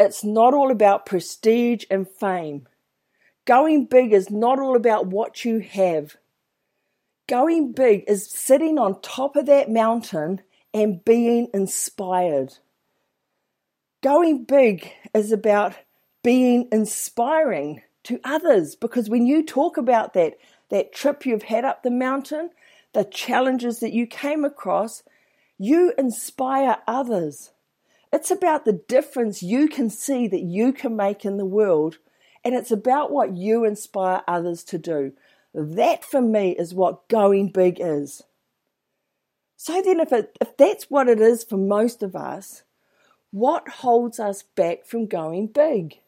It's 0.00 0.24
not 0.24 0.54
all 0.54 0.70
about 0.70 1.04
prestige 1.04 1.84
and 1.90 2.08
fame. 2.08 2.66
Going 3.44 3.84
big 3.84 4.14
is 4.14 4.30
not 4.30 4.58
all 4.58 4.74
about 4.74 5.08
what 5.08 5.44
you 5.44 5.58
have. 5.58 6.16
Going 7.28 7.72
big 7.72 8.04
is 8.08 8.26
sitting 8.26 8.78
on 8.78 9.02
top 9.02 9.36
of 9.36 9.44
that 9.44 9.70
mountain 9.70 10.40
and 10.72 11.04
being 11.04 11.48
inspired. 11.52 12.56
Going 14.02 14.44
big 14.44 14.90
is 15.12 15.32
about 15.32 15.74
being 16.24 16.66
inspiring 16.72 17.82
to 18.04 18.20
others 18.24 18.76
because 18.76 19.10
when 19.10 19.26
you 19.26 19.44
talk 19.44 19.76
about 19.76 20.14
that 20.14 20.38
that 20.70 20.94
trip 20.94 21.26
you've 21.26 21.42
had 21.42 21.66
up 21.66 21.82
the 21.82 21.90
mountain, 21.90 22.48
the 22.94 23.04
challenges 23.04 23.80
that 23.80 23.92
you 23.92 24.06
came 24.06 24.46
across, 24.46 25.02
you 25.58 25.92
inspire 25.98 26.78
others. 26.86 27.50
It's 28.12 28.30
about 28.30 28.64
the 28.64 28.72
difference 28.72 29.42
you 29.42 29.68
can 29.68 29.88
see 29.88 30.26
that 30.28 30.42
you 30.42 30.72
can 30.72 30.96
make 30.96 31.24
in 31.24 31.36
the 31.36 31.44
world, 31.44 31.98
and 32.44 32.54
it's 32.54 32.70
about 32.70 33.12
what 33.12 33.34
you 33.34 33.64
inspire 33.64 34.22
others 34.26 34.64
to 34.64 34.78
do. 34.78 35.12
That 35.54 36.04
for 36.04 36.20
me 36.20 36.50
is 36.52 36.74
what 36.74 37.08
going 37.08 37.48
big 37.48 37.78
is. 37.80 38.22
So 39.56 39.80
then, 39.82 40.00
if, 40.00 40.12
it, 40.12 40.36
if 40.40 40.56
that's 40.56 40.90
what 40.90 41.08
it 41.08 41.20
is 41.20 41.44
for 41.44 41.56
most 41.56 42.02
of 42.02 42.16
us, 42.16 42.62
what 43.30 43.68
holds 43.68 44.18
us 44.18 44.42
back 44.42 44.86
from 44.86 45.06
going 45.06 45.48
big? 45.48 45.98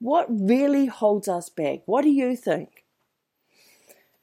What 0.00 0.26
really 0.28 0.86
holds 0.86 1.28
us 1.28 1.48
back? 1.48 1.82
What 1.86 2.02
do 2.02 2.10
you 2.10 2.36
think? 2.36 2.84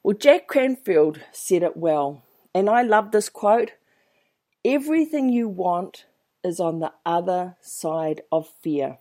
Well, 0.02 0.16
Jack 0.16 0.48
Canfield 0.48 1.20
said 1.30 1.62
it 1.62 1.76
well, 1.76 2.24
and 2.54 2.68
I 2.68 2.82
love 2.82 3.12
this 3.12 3.28
quote 3.28 3.72
Everything 4.64 5.28
you 5.28 5.48
want 5.48 6.04
is 6.44 6.60
on 6.60 6.80
the 6.80 6.92
other 7.04 7.56
side 7.60 8.22
of 8.30 8.48
fear. 8.62 8.98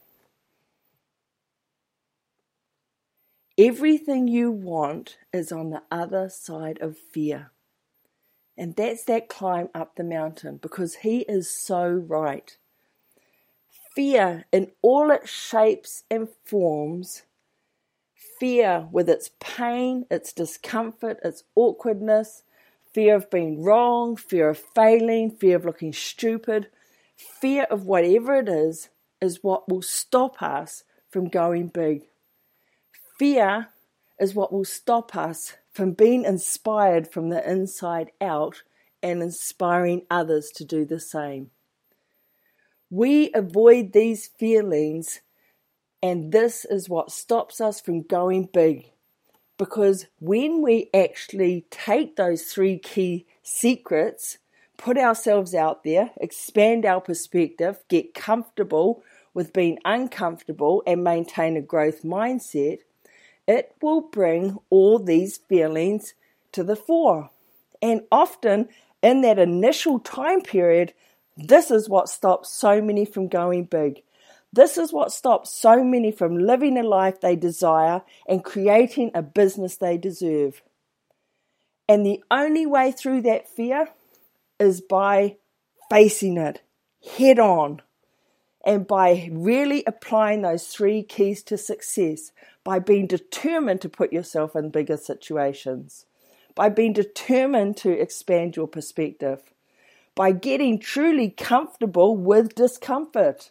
Everything 3.57 4.27
you 4.27 4.51
want 4.51 5.17
is 5.33 5.51
on 5.51 5.69
the 5.69 5.83
other 5.91 6.29
side 6.29 6.79
of 6.81 6.97
fear. 6.97 7.51
And 8.57 8.75
that's 8.75 9.03
that 9.05 9.29
climb 9.29 9.69
up 9.73 9.95
the 9.95 10.03
mountain 10.03 10.57
because 10.57 10.95
he 10.95 11.19
is 11.21 11.49
so 11.49 11.87
right. 11.87 12.57
Fear 13.95 14.45
in 14.51 14.71
all 14.81 15.11
its 15.11 15.29
shapes 15.29 16.03
and 16.09 16.29
forms, 16.45 17.23
fear 18.39 18.87
with 18.91 19.09
its 19.09 19.31
pain, 19.39 20.05
its 20.09 20.31
discomfort, 20.31 21.19
its 21.23 21.43
awkwardness, 21.55 22.43
fear 22.93 23.15
of 23.15 23.29
being 23.29 23.61
wrong, 23.63 24.15
fear 24.15 24.49
of 24.49 24.57
failing, 24.57 25.29
fear 25.29 25.57
of 25.57 25.65
looking 25.65 25.93
stupid, 25.93 26.69
fear 27.41 27.63
of 27.69 27.85
whatever 27.85 28.35
it 28.35 28.49
is 28.49 28.89
is 29.21 29.43
what 29.43 29.69
will 29.69 29.81
stop 29.81 30.41
us 30.41 30.83
from 31.09 31.27
going 31.29 31.67
big. 31.67 32.03
Fear 33.17 33.67
is 34.19 34.33
what 34.33 34.51
will 34.51 34.65
stop 34.65 35.15
us 35.15 35.53
from 35.71 35.93
being 35.93 36.25
inspired 36.25 37.11
from 37.11 37.29
the 37.29 37.49
inside 37.49 38.11
out 38.19 38.63
and 39.03 39.21
inspiring 39.21 40.05
others 40.09 40.51
to 40.55 40.65
do 40.65 40.85
the 40.85 40.99
same. 40.99 41.51
We 42.89 43.31
avoid 43.33 43.93
these 43.93 44.27
feelings, 44.27 45.21
and 46.03 46.31
this 46.31 46.65
is 46.65 46.89
what 46.89 47.11
stops 47.11 47.61
us 47.61 47.79
from 47.79 48.01
going 48.01 48.49
big. 48.51 48.91
Because 49.57 50.07
when 50.19 50.61
we 50.61 50.89
actually 50.93 51.65
take 51.69 52.15
those 52.15 52.43
three 52.43 52.79
key 52.79 53.27
secrets 53.43 54.39
put 54.81 54.97
ourselves 54.97 55.53
out 55.53 55.83
there, 55.83 56.09
expand 56.19 56.85
our 56.85 56.99
perspective, 56.99 57.77
get 57.87 58.15
comfortable 58.15 59.03
with 59.33 59.53
being 59.53 59.77
uncomfortable, 59.85 60.81
and 60.87 61.03
maintain 61.03 61.55
a 61.55 61.61
growth 61.61 62.01
mindset, 62.01 62.79
it 63.47 63.73
will 63.81 64.01
bring 64.01 64.57
all 64.69 64.97
these 64.97 65.37
feelings 65.37 66.15
to 66.51 66.63
the 66.63 66.75
fore. 66.75 67.29
And 67.81 68.01
often 68.11 68.69
in 69.03 69.21
that 69.21 69.39
initial 69.39 69.99
time 69.99 70.41
period, 70.41 70.93
this 71.37 71.71
is 71.71 71.87
what 71.87 72.09
stops 72.09 72.49
so 72.49 72.81
many 72.81 73.05
from 73.05 73.27
going 73.27 73.65
big. 73.65 74.01
This 74.51 74.77
is 74.77 74.91
what 74.91 75.13
stops 75.13 75.53
so 75.53 75.83
many 75.83 76.11
from 76.11 76.37
living 76.37 76.77
a 76.77 76.83
life 76.83 77.21
they 77.21 77.35
desire 77.35 78.01
and 78.27 78.43
creating 78.43 79.11
a 79.13 79.21
business 79.21 79.77
they 79.77 79.97
deserve. 79.97 80.61
And 81.87 82.05
the 82.05 82.23
only 82.29 82.65
way 82.65 82.91
through 82.91 83.21
that 83.21 83.47
fear 83.47 83.87
is 84.61 84.79
by 84.79 85.37
facing 85.89 86.37
it 86.37 86.61
head 87.17 87.39
on 87.39 87.81
and 88.63 88.85
by 88.85 89.27
really 89.31 89.83
applying 89.87 90.43
those 90.43 90.67
three 90.67 91.01
keys 91.01 91.41
to 91.41 91.57
success, 91.57 92.31
by 92.63 92.77
being 92.77 93.07
determined 93.07 93.81
to 93.81 93.89
put 93.89 94.13
yourself 94.13 94.55
in 94.55 94.69
bigger 94.69 94.97
situations, 94.97 96.05
by 96.53 96.69
being 96.69 96.93
determined 96.93 97.75
to 97.75 97.89
expand 97.89 98.55
your 98.55 98.67
perspective, 98.67 99.39
by 100.13 100.31
getting 100.31 100.77
truly 100.77 101.29
comfortable 101.31 102.15
with 102.15 102.53
discomfort, 102.53 103.49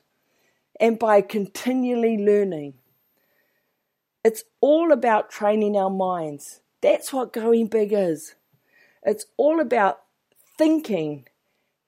and 0.78 0.98
by 0.98 1.20
continually 1.20 2.16
learning. 2.16 2.74
It's 4.24 4.44
all 4.60 4.92
about 4.92 5.30
training 5.30 5.76
our 5.76 5.90
minds. 5.90 6.60
That's 6.80 7.12
what 7.12 7.32
going 7.32 7.66
big 7.66 7.92
is. 7.92 8.36
It's 9.02 9.26
all 9.36 9.60
about 9.60 10.00
thinking 10.60 11.24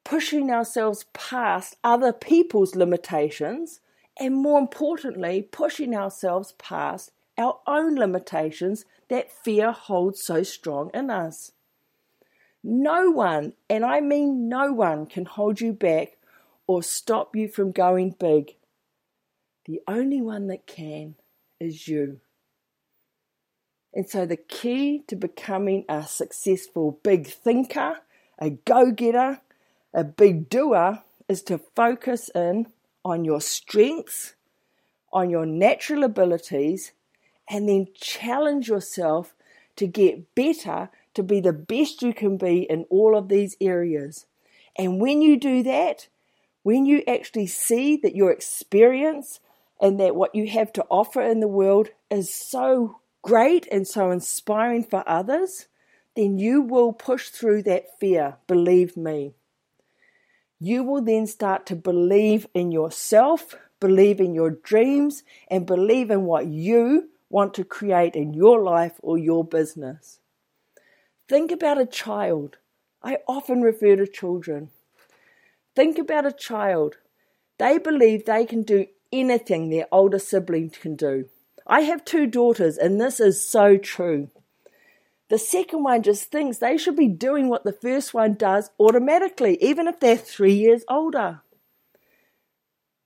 pushing 0.03 0.51
ourselves 0.51 1.05
past 1.13 1.77
other 1.85 2.11
people's 2.11 2.75
limitations, 2.75 3.81
and 4.19 4.35
more 4.35 4.59
importantly, 4.59 5.43
pushing 5.43 5.95
ourselves 5.95 6.53
past 6.53 7.11
our 7.37 7.59
own 7.67 7.95
limitations 7.97 8.87
that 9.09 9.31
fear 9.31 9.73
holds 9.73 10.23
so 10.23 10.43
strong 10.43 10.91
in 10.95 11.11
us. 11.11 11.53
No 12.65 13.11
one, 13.11 13.53
and 13.69 13.85
I 13.85 14.01
mean 14.01 14.49
no 14.49 14.73
one, 14.73 15.05
can 15.05 15.27
hold 15.27 15.61
you 15.61 15.75
back 15.75 16.17
or 16.67 16.83
stop 16.83 17.37
you 17.37 17.49
from 17.49 17.73
going 17.73 18.15
big. 18.19 18.57
The 19.67 19.83
only 19.87 20.23
one 20.23 20.47
that 20.47 20.67
can 20.67 21.17
is 21.61 21.87
you. 21.87 22.21
And 23.93 24.09
so, 24.09 24.25
the 24.25 24.39
key 24.39 25.03
to 25.09 25.17
becoming 25.17 25.85
a 25.91 26.05
successful 26.05 26.99
big 27.03 27.27
thinker, 27.27 27.99
a 28.43 28.51
go 28.51 28.91
getter, 28.91 29.41
a 29.95 30.03
big 30.03 30.51
doer 30.51 31.01
is 31.29 31.43
to 31.43 31.59
focus 31.77 32.29
in 32.35 32.67
on 33.05 33.25
your 33.25 33.41
strengths, 33.41 34.35
on 35.13 35.31
your 35.31 35.47
natural 35.47 36.03
abilities, 36.03 36.91
and 37.49 37.69
then 37.69 37.87
challenge 37.95 38.69
yourself 38.69 39.35
to 39.77 39.87
get 39.87 40.35
better, 40.35 40.91
to 41.15 41.23
be 41.23 41.41
the 41.41 41.53
best 41.53 42.03
you 42.03 42.13
can 42.13 42.37
be 42.37 42.63
in 42.63 42.85
all 42.91 43.17
of 43.17 43.29
these 43.29 43.57
areas. 43.61 44.27
And 44.77 45.01
when 45.01 45.23
you 45.23 45.39
do 45.39 45.63
that, 45.63 46.09
when 46.65 46.85
you 46.85 47.05
actually 47.07 47.47
see 47.47 47.97
that 47.99 48.17
your 48.17 48.33
experience 48.33 49.39
and 49.81 50.01
that 50.01 50.17
what 50.17 50.35
you 50.35 50.49
have 50.49 50.73
to 50.73 50.85
offer 50.91 51.23
in 51.23 51.39
the 51.39 51.49
world 51.49 51.91
is 52.11 52.35
so 52.35 52.99
great 53.23 53.69
and 53.71 53.87
so 53.87 54.11
inspiring 54.11 54.83
for 54.83 55.09
others, 55.09 55.69
then 56.15 56.39
you 56.39 56.63
will 56.63 56.93
push 56.93 57.29
through 57.29 57.63
that 57.63 57.99
fear, 57.99 58.37
believe 58.47 58.97
me 58.97 59.35
you 60.63 60.85
will 60.85 61.03
then 61.03 61.27
start 61.27 61.67
to 61.67 61.75
believe 61.75 62.47
in 62.55 62.71
yourself, 62.71 63.57
believe 63.81 64.21
in 64.21 64.33
your 64.33 64.51
dreams, 64.51 65.25
and 65.49 65.67
believe 65.67 66.09
in 66.09 66.23
what 66.23 66.47
you 66.47 67.09
want 67.29 67.53
to 67.53 67.65
create 67.65 68.15
in 68.15 68.33
your 68.33 68.63
life 68.63 68.93
or 69.03 69.19
your 69.19 69.43
business. 69.43 70.21
Think 71.29 71.51
about 71.51 71.81
a 71.81 71.85
child. 71.85 72.59
I 73.03 73.19
often 73.27 73.63
refer 73.63 73.97
to 73.97 74.07
children. 74.07 74.71
Think 75.75 75.99
about 75.99 76.27
a 76.27 76.33
child. 76.33 76.99
They 77.59 77.79
believe 77.79 78.25
they 78.25 78.47
can 78.47 78.63
do 78.63 78.87
anything 79.11 79.69
their 79.69 79.89
older 79.91 80.21
sibling 80.21 80.71
can 80.71 80.95
do. 80.95 81.25
I 81.67 81.81
have 81.81 82.05
two 82.05 82.29
daughters, 82.29 82.79
and 82.79 83.01
this 83.01 83.19
is 83.19 83.45
so 83.45 83.79
true. 83.79 84.31
The 85.33 85.39
second 85.39 85.83
one 85.83 86.03
just 86.03 86.31
thinks 86.31 86.59
they 86.59 86.77
should 86.77 86.95
be 86.95 87.09
doing 87.09 87.49
what 87.49 87.65
the 87.65 87.73
first 87.73 88.13
one 88.13 88.35
does 88.35 88.71
automatically, 88.79 89.57
even 89.63 89.89
if 89.89 89.99
they're 89.99 90.15
three 90.15 90.53
years 90.53 90.85
older. 90.91 91.41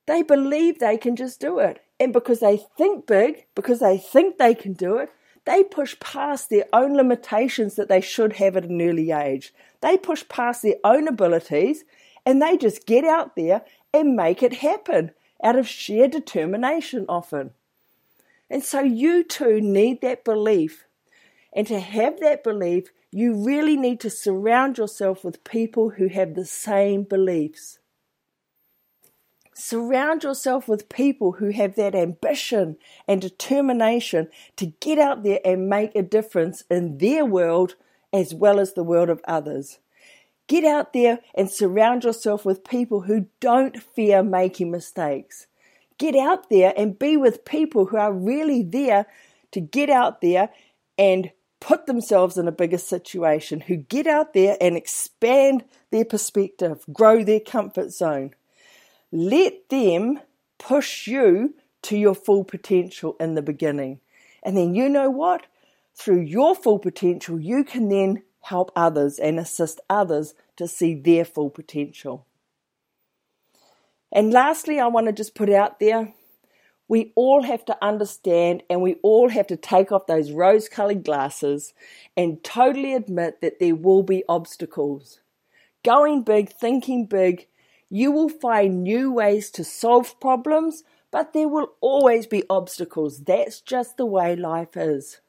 They 0.08 0.24
believe 0.24 0.80
they 0.80 0.98
can 0.98 1.14
just 1.14 1.38
do 1.38 1.60
it. 1.60 1.84
And 2.00 2.12
because 2.12 2.40
they 2.40 2.56
think 2.76 3.06
big, 3.06 3.46
because 3.54 3.78
they 3.78 3.96
think 3.96 4.38
they 4.38 4.56
can 4.56 4.72
do 4.72 4.96
it, 4.96 5.10
they 5.44 5.62
push 5.62 5.96
past 6.00 6.50
their 6.50 6.64
own 6.72 6.96
limitations 6.96 7.76
that 7.76 7.88
they 7.88 8.00
should 8.00 8.32
have 8.32 8.56
at 8.56 8.64
an 8.64 8.82
early 8.82 9.12
age. 9.12 9.54
They 9.80 9.96
push 9.96 10.26
past 10.28 10.64
their 10.64 10.78
own 10.82 11.06
abilities 11.06 11.84
and 12.26 12.42
they 12.42 12.56
just 12.56 12.86
get 12.86 13.04
out 13.04 13.36
there 13.36 13.62
and 13.94 14.16
make 14.16 14.42
it 14.42 14.54
happen 14.54 15.12
out 15.44 15.54
of 15.54 15.68
sheer 15.68 16.08
determination 16.08 17.06
often. 17.08 17.52
And 18.50 18.64
so 18.64 18.80
you 18.80 19.22
too 19.22 19.60
need 19.60 20.00
that 20.00 20.24
belief 20.24 20.86
and 21.56 21.66
to 21.68 21.80
have 21.80 22.20
that 22.20 22.44
belief, 22.44 22.92
you 23.10 23.32
really 23.32 23.78
need 23.78 23.98
to 24.00 24.10
surround 24.10 24.76
yourself 24.76 25.24
with 25.24 25.42
people 25.42 25.88
who 25.90 26.08
have 26.08 26.34
the 26.34 26.44
same 26.44 27.02
beliefs. 27.02 27.78
Surround 29.54 30.22
yourself 30.22 30.68
with 30.68 30.90
people 30.90 31.32
who 31.32 31.48
have 31.48 31.74
that 31.76 31.94
ambition 31.94 32.76
and 33.08 33.22
determination 33.22 34.28
to 34.56 34.66
get 34.80 34.98
out 34.98 35.22
there 35.22 35.40
and 35.46 35.66
make 35.66 35.96
a 35.96 36.02
difference 36.02 36.62
in 36.70 36.98
their 36.98 37.24
world 37.24 37.74
as 38.12 38.34
well 38.34 38.60
as 38.60 38.74
the 38.74 38.84
world 38.84 39.08
of 39.08 39.22
others. 39.26 39.78
Get 40.48 40.62
out 40.62 40.92
there 40.92 41.20
and 41.34 41.50
surround 41.50 42.04
yourself 42.04 42.44
with 42.44 42.68
people 42.68 43.00
who 43.00 43.28
don't 43.40 43.82
fear 43.82 44.22
making 44.22 44.70
mistakes. 44.70 45.46
Get 45.96 46.14
out 46.14 46.50
there 46.50 46.74
and 46.76 46.98
be 46.98 47.16
with 47.16 47.46
people 47.46 47.86
who 47.86 47.96
are 47.96 48.12
really 48.12 48.62
there 48.62 49.06
to 49.52 49.60
get 49.60 49.88
out 49.88 50.20
there 50.20 50.50
and 50.98 51.30
put 51.60 51.86
themselves 51.86 52.36
in 52.36 52.48
a 52.48 52.52
bigger 52.52 52.78
situation, 52.78 53.60
who 53.60 53.76
get 53.76 54.06
out 54.06 54.34
there 54.34 54.56
and 54.60 54.76
expand 54.76 55.64
their 55.90 56.04
perspective, 56.04 56.84
grow 56.92 57.24
their 57.24 57.40
comfort 57.40 57.92
zone. 57.92 58.32
Let 59.10 59.68
them 59.68 60.20
push 60.58 61.06
you 61.06 61.54
to 61.82 61.96
your 61.96 62.14
full 62.14 62.44
potential 62.44 63.16
in 63.20 63.34
the 63.34 63.42
beginning. 63.42 64.00
And 64.42 64.56
then 64.56 64.74
you 64.74 64.88
know 64.88 65.10
what? 65.10 65.46
Through 65.94 66.20
your 66.20 66.54
full 66.54 66.78
potential, 66.78 67.40
you 67.40 67.64
can 67.64 67.88
then 67.88 68.22
help 68.42 68.70
others 68.76 69.18
and 69.18 69.38
assist 69.38 69.80
others 69.88 70.34
to 70.56 70.68
see 70.68 70.94
their 70.94 71.24
full 71.24 71.50
potential. 71.50 72.26
And 74.12 74.32
lastly, 74.32 74.78
I 74.78 74.86
want 74.86 75.06
to 75.06 75.12
just 75.12 75.34
put 75.34 75.50
out 75.50 75.80
there 75.80 76.12
we 76.88 77.12
all 77.16 77.42
have 77.42 77.64
to 77.64 77.84
understand 77.84 78.62
and 78.70 78.80
we 78.80 78.94
all 79.02 79.28
have 79.28 79.46
to 79.48 79.56
take 79.56 79.90
off 79.90 80.06
those 80.06 80.30
rose 80.30 80.68
colored 80.68 81.04
glasses 81.04 81.74
and 82.16 82.42
totally 82.44 82.94
admit 82.94 83.40
that 83.40 83.58
there 83.58 83.74
will 83.74 84.02
be 84.02 84.24
obstacles. 84.28 85.20
Going 85.84 86.22
big, 86.22 86.50
thinking 86.50 87.06
big, 87.06 87.48
you 87.88 88.10
will 88.10 88.28
find 88.28 88.82
new 88.82 89.12
ways 89.12 89.50
to 89.50 89.64
solve 89.64 90.18
problems, 90.20 90.84
but 91.10 91.32
there 91.32 91.48
will 91.48 91.72
always 91.80 92.26
be 92.26 92.44
obstacles. 92.48 93.24
That's 93.24 93.60
just 93.60 93.96
the 93.96 94.06
way 94.06 94.36
life 94.36 94.76
is. 94.76 95.20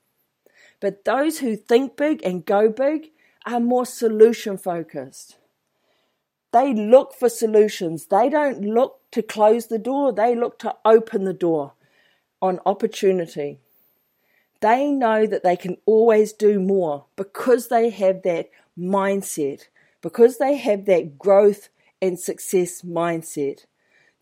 But 0.79 1.05
those 1.05 1.39
who 1.39 1.55
think 1.55 1.97
big 1.97 2.21
and 2.23 2.45
go 2.45 2.69
big 2.69 3.11
are 3.45 3.59
more 3.59 3.85
solution 3.85 4.57
focused. 4.57 5.37
They 6.51 6.73
look 6.73 7.13
for 7.13 7.29
solutions. 7.29 8.07
They 8.07 8.29
don't 8.29 8.61
look 8.61 8.96
to 9.11 9.21
close 9.21 9.67
the 9.67 9.79
door, 9.79 10.11
they 10.11 10.35
look 10.35 10.59
to 10.59 10.75
open 10.85 11.23
the 11.23 11.33
door 11.33 11.73
on 12.41 12.59
opportunity. 12.65 13.59
They 14.59 14.91
know 14.91 15.25
that 15.27 15.43
they 15.43 15.55
can 15.55 15.77
always 15.85 16.33
do 16.33 16.59
more 16.59 17.05
because 17.15 17.67
they 17.67 17.89
have 17.89 18.23
that 18.23 18.49
mindset, 18.77 19.67
because 20.01 20.37
they 20.37 20.57
have 20.57 20.85
that 20.85 21.17
growth 21.17 21.69
and 22.01 22.19
success 22.19 22.81
mindset. 22.81 23.65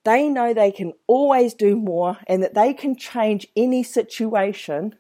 They 0.04 0.30
know 0.30 0.54
they 0.54 0.72
can 0.72 0.94
always 1.08 1.54
do 1.54 1.76
more 1.76 2.20
and 2.28 2.44
that 2.44 2.54
they 2.54 2.74
can 2.74 2.96
change 2.96 3.48
any 3.56 3.82
situation, 3.82 4.96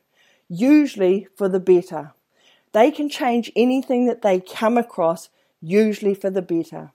usually 0.49 1.28
for 1.36 1.47
the 1.47 1.59
better. 1.59 2.14
They 2.72 2.91
can 2.91 3.07
change 3.07 3.51
anything 3.55 4.07
that 4.07 4.22
they 4.22 4.39
come 4.39 4.78
across, 4.78 5.30
usually 5.62 6.16
for 6.16 6.30
the 6.30 6.41
better. 6.41 6.91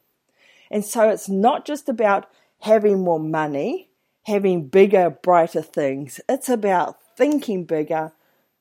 And 0.70 0.84
so 0.84 1.08
it's 1.08 1.28
not 1.28 1.64
just 1.64 1.88
about 1.88 2.28
having 2.60 3.00
more 3.00 3.20
money, 3.20 3.90
having 4.24 4.68
bigger, 4.68 5.10
brighter 5.10 5.62
things. 5.62 6.20
It's 6.28 6.48
about 6.48 6.98
thinking 7.16 7.64
bigger, 7.64 8.12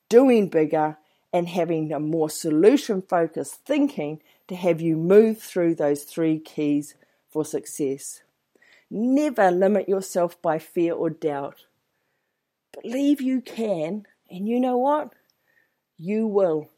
doing 0.10 0.50
bigger, 0.50 0.98
and 1.32 1.48
having 1.48 1.94
a 1.94 2.00
more 2.00 2.30
solution 2.30 3.02
focused 3.02 3.66
thinking 3.66 4.22
to 4.48 4.56
have 4.56 4.82
you 4.82 4.96
move 4.96 5.40
through 5.40 5.76
those 5.76 6.04
three 6.04 6.40
keys 6.40 6.96
for 7.30 7.46
success. 7.46 8.22
Never 8.90 9.52
limit 9.52 9.88
yourself 9.88 10.42
by 10.42 10.58
fear 10.58 10.94
or 10.94 11.12
doubt. 11.12 11.66
Believe 12.82 13.22
you 13.22 13.42
can, 13.42 14.06
and 14.30 14.48
you 14.48 14.60
know 14.60 14.78
what? 14.78 15.14
You 15.98 16.26
will. 16.26 16.70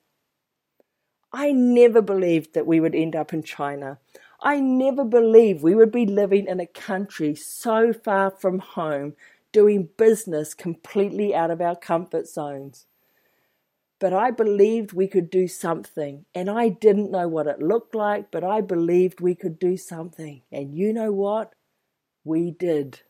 I 1.32 1.54
never 1.54 2.02
believed 2.02 2.54
that 2.54 2.68
we 2.68 2.82
would 2.82 2.96
end 2.96 3.16
up 3.16 3.32
in 3.32 3.44
China. 3.44 4.00
I 4.42 4.60
never 4.60 5.06
believed 5.06 5.62
we 5.62 5.76
would 5.76 5.92
be 5.92 6.06
living 6.06 6.48
in 6.48 6.60
a 6.60 6.66
country 6.66 7.36
so 7.36 7.94
far 7.94 8.32
from 8.32 8.60
home, 8.60 9.14
doing 9.52 9.90
business 9.98 10.54
completely 10.56 11.36
out 11.36 11.52
of 11.52 11.62
our 11.62 11.76
comfort 11.76 12.28
zones. 12.28 12.88
But 14.00 14.14
I 14.14 14.32
believed 14.32 14.94
we 14.94 15.08
could 15.08 15.30
do 15.30 15.48
something, 15.48 16.26
and 16.34 16.50
I 16.50 16.70
didn't 16.70 17.12
know 17.12 17.28
what 17.28 17.46
it 17.46 17.62
looked 17.62 17.94
like, 17.94 18.32
but 18.32 18.44
I 18.44 18.62
believed 18.62 19.22
we 19.22 19.36
could 19.36 19.60
do 19.60 19.78
something. 19.78 20.42
And 20.52 20.76
you 20.76 20.92
know 20.92 21.12
what? 21.12 21.54
We 22.24 22.50
did. 22.50 23.02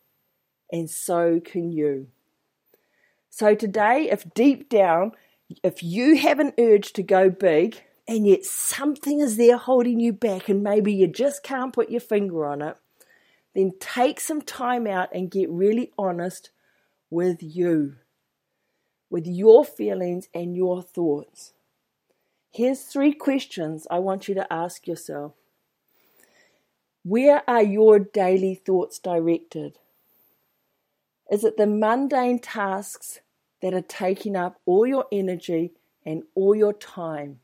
And 0.69 0.89
so 0.89 1.39
can 1.39 1.71
you. 1.71 2.07
So 3.29 3.55
today, 3.55 4.09
if 4.11 4.34
deep 4.34 4.67
down, 4.67 5.13
if 5.63 5.82
you 5.82 6.17
have 6.17 6.39
an 6.39 6.51
urge 6.59 6.91
to 6.93 7.03
go 7.03 7.29
big, 7.29 7.84
and 8.12 8.28
yet 8.28 8.43
something 8.43 9.22
is 9.22 9.38
there 9.38 9.55
holding 9.55 10.01
you 10.01 10.12
back, 10.12 10.49
and 10.49 10.62
maybe 10.62 10.91
you 10.91 11.07
just 11.07 11.43
can't 11.43 11.72
put 11.72 11.89
your 11.89 12.01
finger 12.01 12.45
on 12.45 12.62
it, 12.62 12.76
then 13.55 13.72
take 13.80 14.20
some 14.20 14.41
time 14.41 14.86
out 14.86 15.07
and 15.14 15.32
get 15.32 15.49
really 15.49 15.93
honest 15.97 16.49
with 17.09 17.38
you, 17.41 17.95
with 19.09 19.26
your 19.26 19.64
feelings 19.64 20.28
and 20.34 20.57
your 20.57 20.82
thoughts. 20.82 21.53
Here's 22.51 22.82
three 22.82 23.14
questions 23.14 23.88
I 23.89 23.99
want 23.99 24.28
you 24.28 24.36
to 24.36 24.51
ask 24.51 24.88
yourself. 24.88 25.32
Where 27.03 27.49
are 27.49 27.64
your 27.64 27.97
daily 27.97 28.55
thoughts 28.55 28.99
directed? 28.99 29.80
Is 31.32 31.45
it 31.45 31.55
the 31.55 31.66
mundane 31.66 32.39
tasks 32.39 33.22
that 33.62 33.74
are 33.74 33.82
taking 33.82 34.36
up 34.36 34.59
all 34.66 34.86
your 34.86 35.05
energy 35.14 35.72
and 36.05 36.24
all 36.36 36.53
your 36.53 36.74
time? 36.74 37.39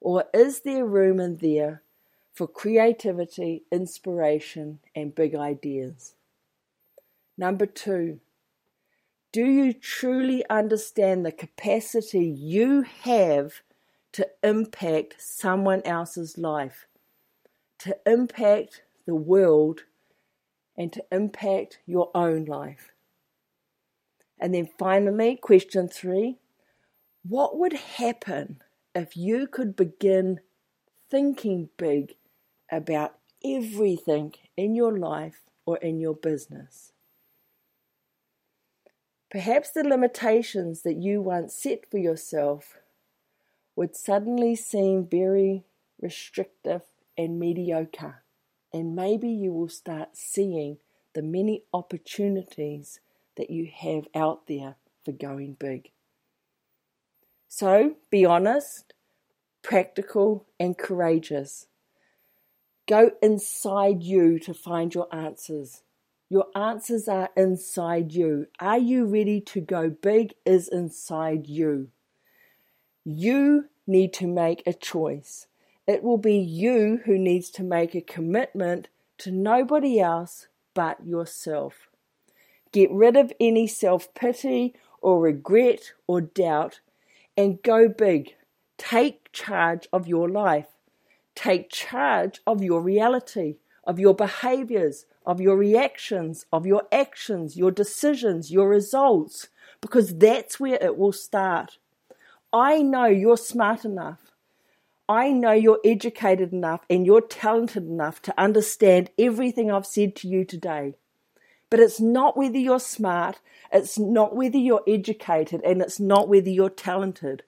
Or 0.00 0.24
is 0.32 0.60
there 0.60 0.84
room 0.84 1.20
in 1.20 1.36
there 1.36 1.82
for 2.32 2.46
creativity, 2.46 3.62
inspiration, 3.72 4.78
and 4.94 5.14
big 5.14 5.34
ideas? 5.34 6.14
Number 7.38 7.66
two, 7.66 8.20
do 9.32 9.44
you 9.44 9.72
truly 9.72 10.44
understand 10.48 11.26
the 11.26 11.32
capacity 11.32 12.24
you 12.24 12.82
have 13.02 13.60
to 14.12 14.28
impact 14.42 15.16
someone 15.18 15.82
else's 15.84 16.38
life, 16.38 16.86
to 17.80 17.96
impact 18.06 18.82
the 19.04 19.14
world, 19.14 19.82
and 20.76 20.92
to 20.92 21.04
impact 21.12 21.80
your 21.86 22.10
own 22.14 22.46
life? 22.46 22.92
And 24.38 24.54
then 24.54 24.68
finally, 24.78 25.36
question 25.36 25.88
three 25.88 26.38
what 27.22 27.58
would 27.58 27.72
happen 27.72 28.62
if 28.96 29.14
you 29.14 29.46
could 29.46 29.76
begin 29.76 30.40
thinking 31.10 31.68
big 31.76 32.14
about 32.72 33.18
everything 33.44 34.32
in 34.56 34.74
your 34.74 34.96
life 34.96 35.42
or 35.66 35.76
in 35.76 36.00
your 36.00 36.14
business. 36.14 36.92
Perhaps 39.30 39.72
the 39.72 39.84
limitations 39.84 40.80
that 40.80 40.96
you 40.96 41.20
once 41.20 41.54
set 41.54 41.90
for 41.90 41.98
yourself 41.98 42.78
would 43.76 43.94
suddenly 43.94 44.56
seem 44.56 45.06
very 45.06 45.64
restrictive 46.00 46.80
and 47.18 47.38
mediocre, 47.38 48.22
and 48.72 48.96
maybe 48.96 49.28
you 49.28 49.52
will 49.52 49.68
start 49.68 50.16
seeing 50.16 50.78
the 51.12 51.22
many 51.22 51.64
opportunities 51.70 53.00
that 53.36 53.50
you 53.50 53.70
have 53.70 54.06
out 54.14 54.46
there 54.46 54.76
for 55.04 55.12
going 55.12 55.52
big. 55.52 55.90
So 57.48 57.96
be 58.10 58.24
honest, 58.24 58.92
practical, 59.62 60.46
and 60.58 60.76
courageous. 60.76 61.66
Go 62.86 63.12
inside 63.22 64.02
you 64.02 64.38
to 64.40 64.54
find 64.54 64.94
your 64.94 65.12
answers. 65.14 65.82
Your 66.28 66.46
answers 66.54 67.08
are 67.08 67.30
inside 67.36 68.12
you. 68.12 68.46
Are 68.60 68.78
you 68.78 69.06
ready 69.06 69.40
to 69.40 69.60
go 69.60 69.90
big? 69.90 70.34
Is 70.44 70.68
inside 70.68 71.46
you. 71.46 71.88
You 73.04 73.66
need 73.86 74.12
to 74.14 74.26
make 74.26 74.62
a 74.66 74.72
choice. 74.72 75.46
It 75.86 76.02
will 76.02 76.18
be 76.18 76.36
you 76.36 77.00
who 77.04 77.16
needs 77.16 77.50
to 77.50 77.62
make 77.62 77.94
a 77.94 78.00
commitment 78.00 78.88
to 79.18 79.30
nobody 79.30 80.00
else 80.00 80.48
but 80.74 81.06
yourself. 81.06 81.88
Get 82.72 82.90
rid 82.90 83.16
of 83.16 83.32
any 83.40 83.66
self 83.66 84.12
pity 84.14 84.74
or 85.00 85.20
regret 85.20 85.92
or 86.06 86.20
doubt 86.20 86.80
and 87.36 87.62
go 87.62 87.88
big. 87.88 88.34
Take 88.78 89.32
charge 89.32 89.88
of 89.92 90.06
your 90.06 90.28
life. 90.28 90.68
Take 91.34 91.70
charge 91.70 92.40
of 92.46 92.62
your 92.62 92.80
reality, 92.80 93.56
of 93.84 93.98
your 93.98 94.14
behaviors, 94.14 95.04
of 95.26 95.40
your 95.40 95.56
reactions, 95.56 96.46
of 96.52 96.66
your 96.66 96.84
actions, 96.90 97.56
your 97.56 97.70
decisions, 97.70 98.50
your 98.50 98.68
results, 98.68 99.48
because 99.80 100.16
that's 100.16 100.58
where 100.58 100.78
it 100.80 100.96
will 100.96 101.12
start. 101.12 101.78
I 102.52 102.80
know 102.82 103.06
you're 103.06 103.36
smart 103.36 103.84
enough. 103.84 104.32
I 105.08 105.30
know 105.30 105.52
you're 105.52 105.80
educated 105.84 106.52
enough 106.52 106.80
and 106.88 107.06
you're 107.06 107.20
talented 107.20 107.84
enough 107.84 108.22
to 108.22 108.40
understand 108.40 109.10
everything 109.18 109.70
I've 109.70 109.86
said 109.86 110.16
to 110.16 110.28
you 110.28 110.44
today. 110.44 110.94
But 111.70 111.80
it's 111.80 112.00
not 112.00 112.36
whether 112.36 112.58
you're 112.58 112.78
smart, 112.78 113.40
it's 113.72 113.98
not 113.98 114.36
whether 114.36 114.58
you're 114.58 114.84
educated, 114.86 115.60
and 115.64 115.82
it's 115.82 115.98
not 115.98 116.28
whether 116.28 116.48
you're 116.48 116.70
talented. 116.70 117.42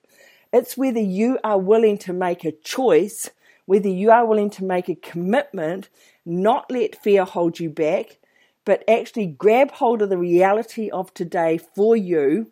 It's 0.51 0.75
whether 0.75 0.99
you 0.99 1.39
are 1.43 1.59
willing 1.59 1.97
to 1.99 2.13
make 2.13 2.43
a 2.43 2.51
choice, 2.51 3.29
whether 3.65 3.87
you 3.87 4.11
are 4.11 4.25
willing 4.25 4.49
to 4.51 4.65
make 4.65 4.89
a 4.89 4.95
commitment, 4.95 5.89
not 6.25 6.69
let 6.69 7.01
fear 7.01 7.23
hold 7.23 7.59
you 7.59 7.69
back, 7.69 8.17
but 8.65 8.83
actually 8.89 9.27
grab 9.27 9.71
hold 9.71 10.01
of 10.01 10.09
the 10.09 10.17
reality 10.17 10.89
of 10.89 11.13
today 11.13 11.57
for 11.57 11.95
you. 11.95 12.51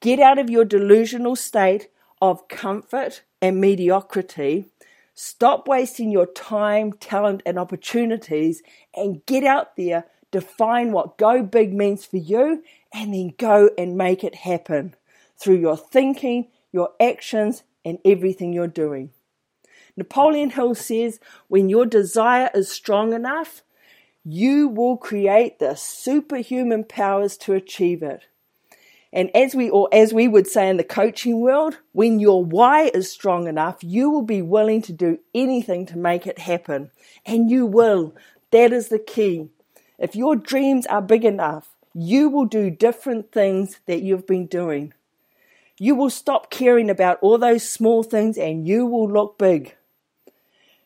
Get 0.00 0.18
out 0.18 0.38
of 0.38 0.50
your 0.50 0.64
delusional 0.64 1.36
state 1.36 1.88
of 2.20 2.48
comfort 2.48 3.22
and 3.40 3.60
mediocrity. 3.60 4.66
Stop 5.14 5.66
wasting 5.66 6.10
your 6.10 6.26
time, 6.26 6.92
talent, 6.92 7.42
and 7.46 7.58
opportunities 7.58 8.62
and 8.94 9.24
get 9.26 9.44
out 9.44 9.76
there 9.76 10.04
define 10.30 10.92
what 10.92 11.18
go 11.18 11.42
big 11.42 11.72
means 11.72 12.04
for 12.04 12.16
you, 12.18 12.62
and 12.92 13.14
then 13.14 13.34
go 13.38 13.70
and 13.76 13.96
make 13.96 14.24
it 14.24 14.34
happen 14.34 14.94
through 15.38 15.58
your 15.58 15.76
thinking, 15.76 16.48
your 16.72 16.90
actions, 17.00 17.62
and 17.84 17.98
everything 18.04 18.52
you're 18.52 18.66
doing. 18.66 19.10
Napoleon 19.96 20.50
Hill 20.50 20.74
says, 20.74 21.18
when 21.48 21.68
your 21.68 21.86
desire 21.86 22.50
is 22.54 22.70
strong 22.70 23.12
enough, 23.12 23.62
you 24.24 24.68
will 24.68 24.96
create 24.96 25.58
the 25.58 25.74
superhuman 25.74 26.84
powers 26.84 27.36
to 27.38 27.54
achieve 27.54 28.02
it. 28.02 28.26
And 29.12 29.34
as 29.34 29.54
we 29.54 29.68
or 29.68 29.88
as 29.92 30.14
we 30.14 30.28
would 30.28 30.46
say 30.46 30.68
in 30.68 30.76
the 30.76 30.84
coaching 30.84 31.40
world, 31.40 31.78
when 31.92 32.20
your 32.20 32.44
why 32.44 32.90
is 32.94 33.10
strong 33.10 33.48
enough, 33.48 33.78
you 33.82 34.08
will 34.08 34.22
be 34.22 34.42
willing 34.42 34.82
to 34.82 34.92
do 34.92 35.18
anything 35.34 35.84
to 35.86 35.98
make 35.98 36.26
it 36.26 36.38
happen. 36.38 36.92
And 37.26 37.50
you 37.50 37.66
will. 37.66 38.14
That 38.52 38.72
is 38.72 38.88
the 38.88 39.00
key. 39.00 39.48
If 40.00 40.16
your 40.16 40.34
dreams 40.34 40.86
are 40.86 41.02
big 41.02 41.26
enough, 41.26 41.76
you 41.92 42.30
will 42.30 42.46
do 42.46 42.70
different 42.70 43.32
things 43.32 43.80
that 43.84 44.00
you've 44.00 44.26
been 44.26 44.46
doing. 44.46 44.94
You 45.78 45.94
will 45.94 46.08
stop 46.08 46.50
caring 46.50 46.88
about 46.88 47.18
all 47.20 47.36
those 47.36 47.68
small 47.68 48.02
things 48.02 48.38
and 48.38 48.66
you 48.66 48.86
will 48.86 49.10
look 49.10 49.36
big. 49.36 49.76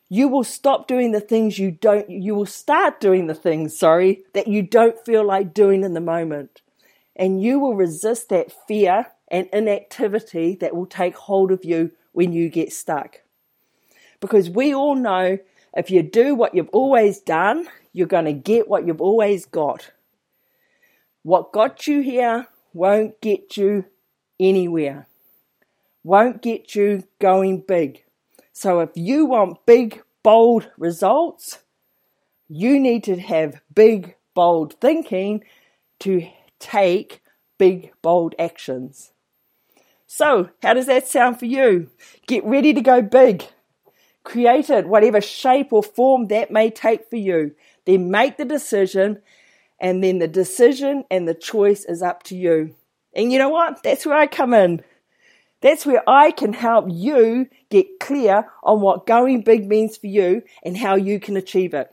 You 0.09 0.27
will 0.27 0.45
stop 0.45 0.89
doing 0.89 1.12
the 1.12 1.21
things 1.21 1.59
you 1.61 1.71
don't, 1.71 2.11
you 2.11 2.35
will 2.35 2.47
start 2.47 3.01
doing 3.01 3.29
the 3.29 3.35
things, 3.35 3.79
sorry, 3.79 4.25
that 4.33 4.49
you 4.49 4.62
don't 4.62 4.99
feel 5.05 5.25
like 5.25 5.55
doing 5.55 5.85
in 5.85 5.95
the 5.95 6.01
moment. 6.01 6.62
And 7.15 7.41
you 7.41 7.61
will 7.61 7.77
resist 7.77 8.31
that 8.31 8.53
fear 8.67 9.07
and 9.29 9.49
inactivity 9.53 10.57
that 10.57 10.75
will 10.75 10.87
take 10.87 11.17
hold 11.17 11.53
of 11.53 11.65
you 11.65 11.93
when 12.12 12.33
you 12.33 12.49
get 12.49 12.73
stuck. 12.73 13.21
Because 14.21 14.51
we 14.51 14.75
all 14.75 14.97
know 14.97 15.39
if 15.77 15.91
you 15.91 16.03
do 16.03 16.35
what 16.35 16.55
you've 16.55 16.69
always 16.71 17.21
done, 17.21 17.69
you're 17.95 18.07
going 18.07 18.27
to 18.27 18.35
get 18.35 18.69
what 18.69 18.87
you've 18.87 19.01
always 19.01 19.47
got. 19.47 19.93
What 21.23 21.53
got 21.53 21.87
you 21.87 22.03
here 22.03 22.49
won't 22.75 23.19
get 23.23 23.57
you 23.57 23.87
anywhere, 24.39 25.07
won't 26.03 26.43
get 26.43 26.75
you 26.75 27.05
going 27.19 27.63
big. 27.67 28.05
So 28.53 28.81
if 28.81 28.91
you 28.95 29.25
want 29.25 29.65
big, 29.65 30.03
bold 30.23 30.71
results, 30.77 31.61
you 32.49 32.79
need 32.79 33.05
to 33.05 33.19
have 33.19 33.63
big, 33.75 34.17
bold 34.35 34.75
thinking 34.81 35.45
to 36.01 36.29
take 36.59 37.23
big, 37.59 37.93
bold 38.03 38.35
actions. 38.39 39.13
So, 40.07 40.51
how 40.63 40.75
does 40.75 40.87
that 40.87 41.09
sound 41.09 41.39
for 41.39 41.47
you? 41.47 41.91
Get 42.27 42.45
ready 42.45 42.73
to 42.75 42.81
go 42.81 43.03
big. 43.03 43.45
Create 44.23 44.71
it, 44.71 44.87
whatever 44.87 45.21
shape 45.21 45.73
or 45.73 45.83
form 45.83 46.29
that 46.29 46.51
may 46.51 46.71
take 46.71 47.09
for 47.11 47.17
you. 47.17 47.55
Then 47.87 48.11
make 48.11 48.37
the 48.37 48.45
decision, 48.45 49.20
and 49.78 50.03
then 50.03 50.18
the 50.18 50.28
decision 50.28 51.05
and 51.11 51.28
the 51.28 51.35
choice 51.35 51.85
is 51.85 52.03
up 52.03 52.22
to 52.24 52.37
you. 52.37 52.74
And 53.14 53.32
you 53.32 53.39
know 53.39 53.49
what? 53.49 53.82
That's 53.82 54.07
where 54.07 54.16
I 54.16 54.26
come 54.26 54.55
in. 54.55 54.82
That's 55.61 55.87
where 55.87 56.03
I 56.07 56.30
can 56.30 56.53
help 56.53 56.87
you 56.91 57.49
get 57.70 57.99
clear 57.99 58.47
on 58.62 58.80
what 58.80 59.07
going 59.07 59.43
big 59.43 59.66
means 59.66 59.97
for 59.97 60.09
you 60.09 60.43
and 60.62 60.76
how 60.76 60.97
you 60.97 61.18
can 61.18 61.37
achieve 61.37 61.72
it. 61.72 61.91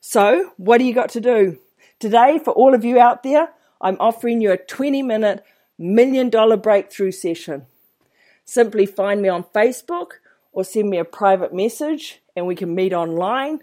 So, 0.00 0.52
what 0.56 0.78
do 0.78 0.84
you 0.84 0.94
got 0.94 1.10
to 1.10 1.20
do? 1.20 1.58
Today, 2.00 2.40
for 2.42 2.52
all 2.52 2.74
of 2.74 2.84
you 2.84 2.98
out 2.98 3.22
there, 3.22 3.50
I'm 3.80 3.96
offering 4.00 4.40
you 4.40 4.50
a 4.52 4.56
20 4.56 5.02
minute 5.02 5.44
million 5.78 6.30
dollar 6.30 6.56
breakthrough 6.56 7.12
session. 7.12 7.66
Simply 8.44 8.86
find 8.86 9.20
me 9.20 9.28
on 9.28 9.44
Facebook 9.44 10.12
or 10.52 10.64
send 10.64 10.90
me 10.90 10.98
a 10.98 11.04
private 11.04 11.52
message 11.52 12.20
and 12.34 12.46
we 12.46 12.54
can 12.54 12.74
meet 12.74 12.92
online. 12.92 13.60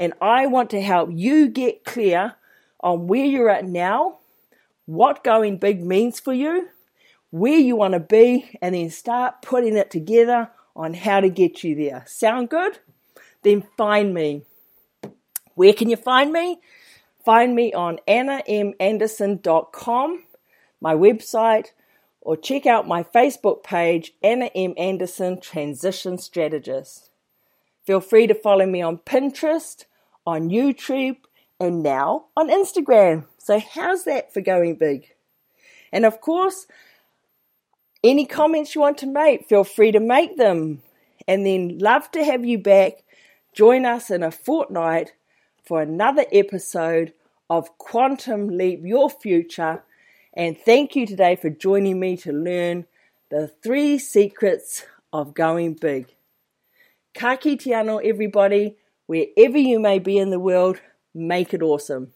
And 0.00 0.14
I 0.22 0.46
want 0.46 0.70
to 0.70 0.80
help 0.80 1.10
you 1.12 1.48
get 1.48 1.84
clear 1.84 2.36
on 2.80 3.06
where 3.06 3.26
you're 3.26 3.50
at 3.50 3.66
now, 3.66 4.20
what 4.86 5.22
going 5.22 5.58
big 5.58 5.84
means 5.84 6.18
for 6.18 6.32
you, 6.32 6.70
where 7.28 7.58
you 7.58 7.76
want 7.76 7.92
to 7.92 8.00
be, 8.00 8.58
and 8.62 8.74
then 8.74 8.88
start 8.88 9.42
putting 9.42 9.76
it 9.76 9.90
together 9.90 10.50
on 10.74 10.94
how 10.94 11.20
to 11.20 11.28
get 11.28 11.62
you 11.62 11.74
there. 11.74 12.02
Sound 12.06 12.48
good? 12.48 12.78
Then 13.42 13.64
find 13.76 14.14
me. 14.14 14.46
Where 15.54 15.74
can 15.74 15.90
you 15.90 15.96
find 15.96 16.32
me? 16.32 16.60
Find 17.22 17.54
me 17.54 17.74
on 17.74 17.98
annamanderson.com, 18.08 20.24
my 20.80 20.94
website, 20.94 21.66
or 22.22 22.38
check 22.38 22.64
out 22.64 22.88
my 22.88 23.02
Facebook 23.02 23.62
page, 23.62 24.14
Anna 24.22 24.46
M. 24.54 24.72
Anderson 24.78 25.42
Transition 25.42 26.16
Strategist. 26.16 27.10
Feel 27.84 28.00
free 28.00 28.26
to 28.26 28.34
follow 28.34 28.64
me 28.64 28.80
on 28.80 28.96
Pinterest, 28.98 29.84
on 30.26 30.50
YouTube, 30.50 31.16
and 31.58 31.82
now 31.82 32.26
on 32.36 32.48
Instagram. 32.48 33.26
So, 33.38 33.58
how's 33.58 34.04
that 34.04 34.32
for 34.32 34.40
going 34.40 34.76
big? 34.76 35.12
And 35.92 36.04
of 36.04 36.20
course, 36.20 36.66
any 38.02 38.26
comments 38.26 38.74
you 38.74 38.80
want 38.80 38.98
to 38.98 39.06
make, 39.06 39.48
feel 39.48 39.64
free 39.64 39.92
to 39.92 40.00
make 40.00 40.36
them. 40.36 40.82
And 41.28 41.44
then, 41.46 41.78
love 41.78 42.10
to 42.12 42.24
have 42.24 42.44
you 42.44 42.58
back. 42.58 43.04
Join 43.52 43.84
us 43.84 44.10
in 44.10 44.22
a 44.22 44.30
fortnight 44.30 45.12
for 45.64 45.82
another 45.82 46.24
episode 46.32 47.12
of 47.48 47.76
Quantum 47.78 48.48
Leap 48.48 48.80
Your 48.84 49.10
Future. 49.10 49.82
And 50.32 50.56
thank 50.56 50.94
you 50.94 51.06
today 51.06 51.36
for 51.36 51.50
joining 51.50 51.98
me 51.98 52.16
to 52.18 52.32
learn 52.32 52.86
the 53.30 53.48
three 53.62 53.98
secrets 53.98 54.84
of 55.12 55.34
going 55.34 55.74
big. 55.74 56.14
Ka 57.14 57.36
everybody, 57.44 58.76
wherever 59.10 59.58
you 59.58 59.80
may 59.80 59.98
be 59.98 60.16
in 60.18 60.30
the 60.30 60.38
world, 60.38 60.80
make 61.12 61.52
it 61.52 61.62
awesome. 61.62 62.12